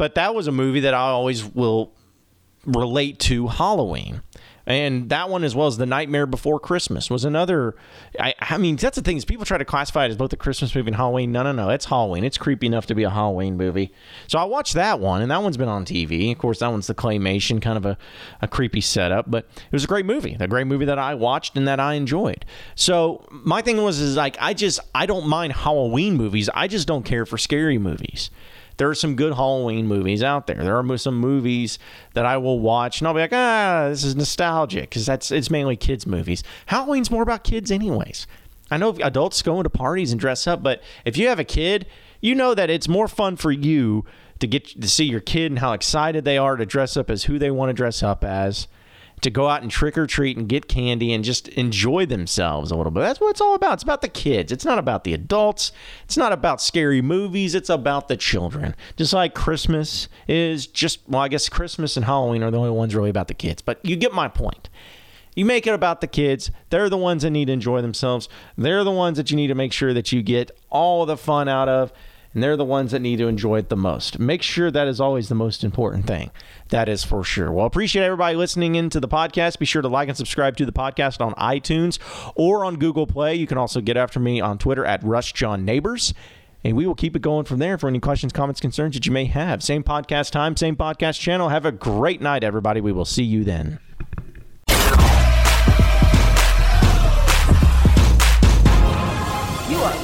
But 0.01 0.15
that 0.15 0.33
was 0.33 0.47
a 0.47 0.51
movie 0.51 0.79
that 0.79 0.95
I 0.95 1.09
always 1.09 1.45
will 1.45 1.93
relate 2.65 3.19
to 3.19 3.45
Halloween. 3.45 4.23
And 4.65 5.09
that 5.09 5.29
one, 5.29 5.43
as 5.43 5.55
well 5.55 5.67
as 5.67 5.77
The 5.77 5.85
Nightmare 5.85 6.25
Before 6.25 6.59
Christmas, 6.59 7.07
was 7.11 7.23
another. 7.23 7.75
I, 8.19 8.33
I, 8.39 8.57
mean, 8.57 8.77
that's 8.77 8.95
the 8.95 9.03
thing 9.03 9.17
is 9.17 9.25
people 9.25 9.45
try 9.45 9.59
to 9.59 9.65
classify 9.65 10.05
it 10.05 10.09
as 10.09 10.17
both 10.17 10.33
a 10.33 10.37
Christmas 10.37 10.73
movie 10.73 10.87
and 10.87 10.95
Halloween. 10.95 11.31
No, 11.31 11.43
no, 11.43 11.51
no. 11.51 11.69
It's 11.69 11.85
Halloween. 11.85 12.23
It's 12.23 12.39
creepy 12.39 12.65
enough 12.65 12.87
to 12.87 12.95
be 12.95 13.03
a 13.03 13.11
Halloween 13.11 13.57
movie. 13.57 13.93
So 14.25 14.39
I 14.39 14.45
watched 14.45 14.73
that 14.73 14.99
one, 14.99 15.21
and 15.21 15.29
that 15.29 15.43
one's 15.43 15.57
been 15.57 15.67
on 15.67 15.85
TV. 15.85 16.31
Of 16.31 16.39
course, 16.39 16.57
that 16.61 16.69
one's 16.69 16.87
the 16.87 16.95
claymation, 16.95 17.61
kind 17.61 17.77
of 17.77 17.85
a, 17.85 17.95
a 18.41 18.47
creepy 18.47 18.81
setup, 18.81 19.29
but 19.29 19.45
it 19.55 19.71
was 19.71 19.83
a 19.83 19.87
great 19.87 20.07
movie. 20.07 20.35
A 20.39 20.47
great 20.47 20.65
movie 20.65 20.85
that 20.85 20.97
I 20.97 21.13
watched 21.13 21.55
and 21.55 21.67
that 21.67 21.79
I 21.79 21.93
enjoyed. 21.93 22.43
So 22.73 23.23
my 23.29 23.61
thing 23.61 23.83
was, 23.83 23.99
is 23.99 24.15
like, 24.15 24.35
I 24.39 24.55
just, 24.55 24.79
I 24.95 25.05
don't 25.05 25.27
mind 25.27 25.53
Halloween 25.53 26.15
movies. 26.15 26.49
I 26.55 26.67
just 26.67 26.87
don't 26.87 27.03
care 27.03 27.27
for 27.27 27.37
scary 27.37 27.77
movies 27.77 28.31
there 28.82 28.89
are 28.89 28.96
some 28.96 29.15
good 29.15 29.36
Halloween 29.36 29.86
movies 29.86 30.24
out 30.24 30.48
there. 30.48 30.56
There 30.56 30.76
are 30.76 30.98
some 30.98 31.15
movies 31.15 31.78
that 32.15 32.26
I 32.26 32.38
will 32.38 32.60
watch 32.60 33.00
and 33.00 33.08
I'll 33.08 33.13
be 33.13 33.20
like, 33.20 33.32
ah, 33.32 33.86
this 33.89 34.04
is 34.04 34.15
nostalgic 34.15 34.89
because 34.89 35.06
that's 35.06 35.30
it's 35.30 35.52
mainly 35.52 35.76
kids 35.76 36.08
movies. 36.08 36.41
Halloween's 36.65 37.12
more 37.12 37.22
about 37.22 37.44
kids, 37.44 37.70
anyways. 37.70 38.26
I 38.72 38.78
know 38.78 38.98
adults 39.04 39.44
go 39.44 39.58
into 39.58 39.70
parties 39.70 40.12
and 40.12 40.20
dress 40.20 40.48
up, 40.48 40.63
but 40.63 40.82
if 41.06 41.15
you 41.15 41.28
have 41.28 41.38
a 41.38 41.44
kid, 41.44 41.86
you 42.22 42.34
know 42.34 42.56
that 42.56 42.72
it's 42.72 42.88
more 42.88 43.08
fun 43.08 43.36
for 43.36 43.52
you 43.52 44.04
to 44.39 44.48
get 44.48 44.82
to 44.82 44.89
see 44.89 45.06
your 45.06 45.20
kid 45.20 45.52
and 45.52 45.60
how 45.60 45.74
excited 45.74 46.26
they 46.26 46.39
are 46.39 46.56
to 46.56 46.65
dress 46.65 46.98
up 46.98 47.12
as 47.12 47.26
who 47.26 47.38
they 47.38 47.52
want 47.52 47.70
to 47.70 47.74
dress 47.74 48.02
up 48.02 48.24
as 48.24 48.67
to 49.21 49.29
go 49.29 49.47
out 49.47 49.62
and 49.62 49.69
trick 49.69 49.97
or 49.97 50.07
treat 50.07 50.36
and 50.36 50.49
get 50.49 50.67
candy 50.67 51.13
and 51.13 51.23
just 51.23 51.47
enjoy 51.49 52.05
themselves 52.05 52.71
a 52.71 52.75
little 52.75 52.91
bit. 52.91 53.01
That's 53.01 53.21
what 53.21 53.29
it's 53.29 53.41
all 53.41 53.53
about. 53.53 53.73
It's 53.73 53.84
about 53.84 54.01
the 54.01 54.10
kids. 54.10 54.51
It's 54.51 54.65
not 54.65 54.79
about 54.79 55.03
the 55.03 55.13
adults. 55.13 55.71
It's 56.05 56.17
not 56.17 56.34
about 56.34 56.62
scary 56.62 57.01
movies. 57.01 57.53
It's 57.53 57.69
about 57.69 58.07
the 58.07 58.17
children. 58.17 58.75
Just 58.97 59.13
like 59.13 59.36
Christmas 59.36 60.07
is 60.27 60.65
just, 60.65 61.07
well, 61.07 61.21
I 61.21 61.27
guess 61.27 61.49
Christmas 61.49 61.95
and 61.95 62.05
Halloween 62.05 62.41
are 62.43 62.51
the 62.51 62.57
only 62.57 62.71
ones 62.71 62.95
really 62.95 63.12
about 63.12 63.27
the 63.27 63.34
kids. 63.34 63.62
But 63.62 63.79
you 63.86 63.95
get 63.95 64.13
my 64.13 64.27
point. 64.27 64.69
You 65.36 65.45
make 65.45 65.65
it 65.65 65.73
about 65.73 66.01
the 66.01 66.07
kids. 66.07 66.51
They're 66.71 66.89
the 66.89 66.97
ones 66.97 67.23
that 67.23 67.29
need 67.29 67.45
to 67.45 67.53
enjoy 67.53 67.81
themselves. 67.81 68.27
They're 68.57 68.84
the 68.84 68.91
ones 68.91 69.17
that 69.17 69.31
you 69.31 69.38
need 69.38 69.47
to 69.47 69.55
make 69.55 69.71
sure 69.71 69.93
that 69.93 70.12
you 70.12 70.21
get 70.21 70.51
all 70.69 71.05
the 71.05 71.15
fun 71.15 71.47
out 71.47 71.69
of 71.69 71.93
and 72.34 72.41
they're 72.41 72.56
the 72.58 72.63
ones 72.65 72.91
that 72.91 73.02
need 73.02 73.17
to 73.17 73.28
enjoy 73.28 73.60
it 73.60 73.70
the 73.70 73.76
most. 73.76 74.20
Make 74.20 74.41
sure 74.41 74.72
that 74.72 74.88
is 74.88 75.02
always 75.02 75.28
the 75.30 75.36
most 75.36 75.63
important 75.63 76.08
thing. 76.08 76.32
That 76.70 76.88
is 76.88 77.04
for 77.04 77.24
sure. 77.24 77.52
Well, 77.52 77.65
appreciate 77.65 78.04
everybody 78.04 78.36
listening 78.38 78.76
into 78.76 79.00
the 79.00 79.08
podcast. 79.08 79.60
Be 79.60 79.65
sure 79.65 79.82
to 79.82 79.88
like 79.88 80.08
and 80.08 80.17
subscribe 80.17 80.56
to 80.58 80.65
the 80.65 80.72
podcast 80.72 81.20
on 81.20 81.34
iTunes 81.34 82.00
or 82.36 82.63
on 82.63 82.78
Google 82.78 83.06
Play. 83.08 83.36
You 83.36 83.48
can 83.48 83.58
also 83.58 83.82
get 83.82 83.98
after 83.98 84.20
me 84.20 84.39
on 84.39 84.58
Twitter 84.58 84.86
at 84.86 85.04
Rush 85.04 85.34
John 85.34 85.65
Neighbors. 85.65 86.13
and 86.63 86.78
we 86.78 86.86
will 86.86 86.96
keep 86.96 87.15
it 87.15 87.22
going 87.24 87.44
from 87.46 87.58
there 87.60 87.78
for 87.78 87.88
any 87.88 88.00
questions, 88.00 88.32
comments, 88.32 88.62
concerns 88.62 88.94
that 88.94 89.06
you 89.06 89.12
may 89.12 89.26
have. 89.26 89.63
Same 89.63 89.84
podcast 89.84 90.32
time, 90.32 90.56
same 90.56 90.76
podcast 90.76 91.20
channel. 91.20 91.50
Have 91.50 91.65
a 91.65 91.72
great 91.72 92.22
night, 92.22 92.44
everybody. 92.44 92.80
We 92.82 92.91
will 92.91 93.04
see 93.06 93.24
you 93.24 93.44
then. 93.44 93.80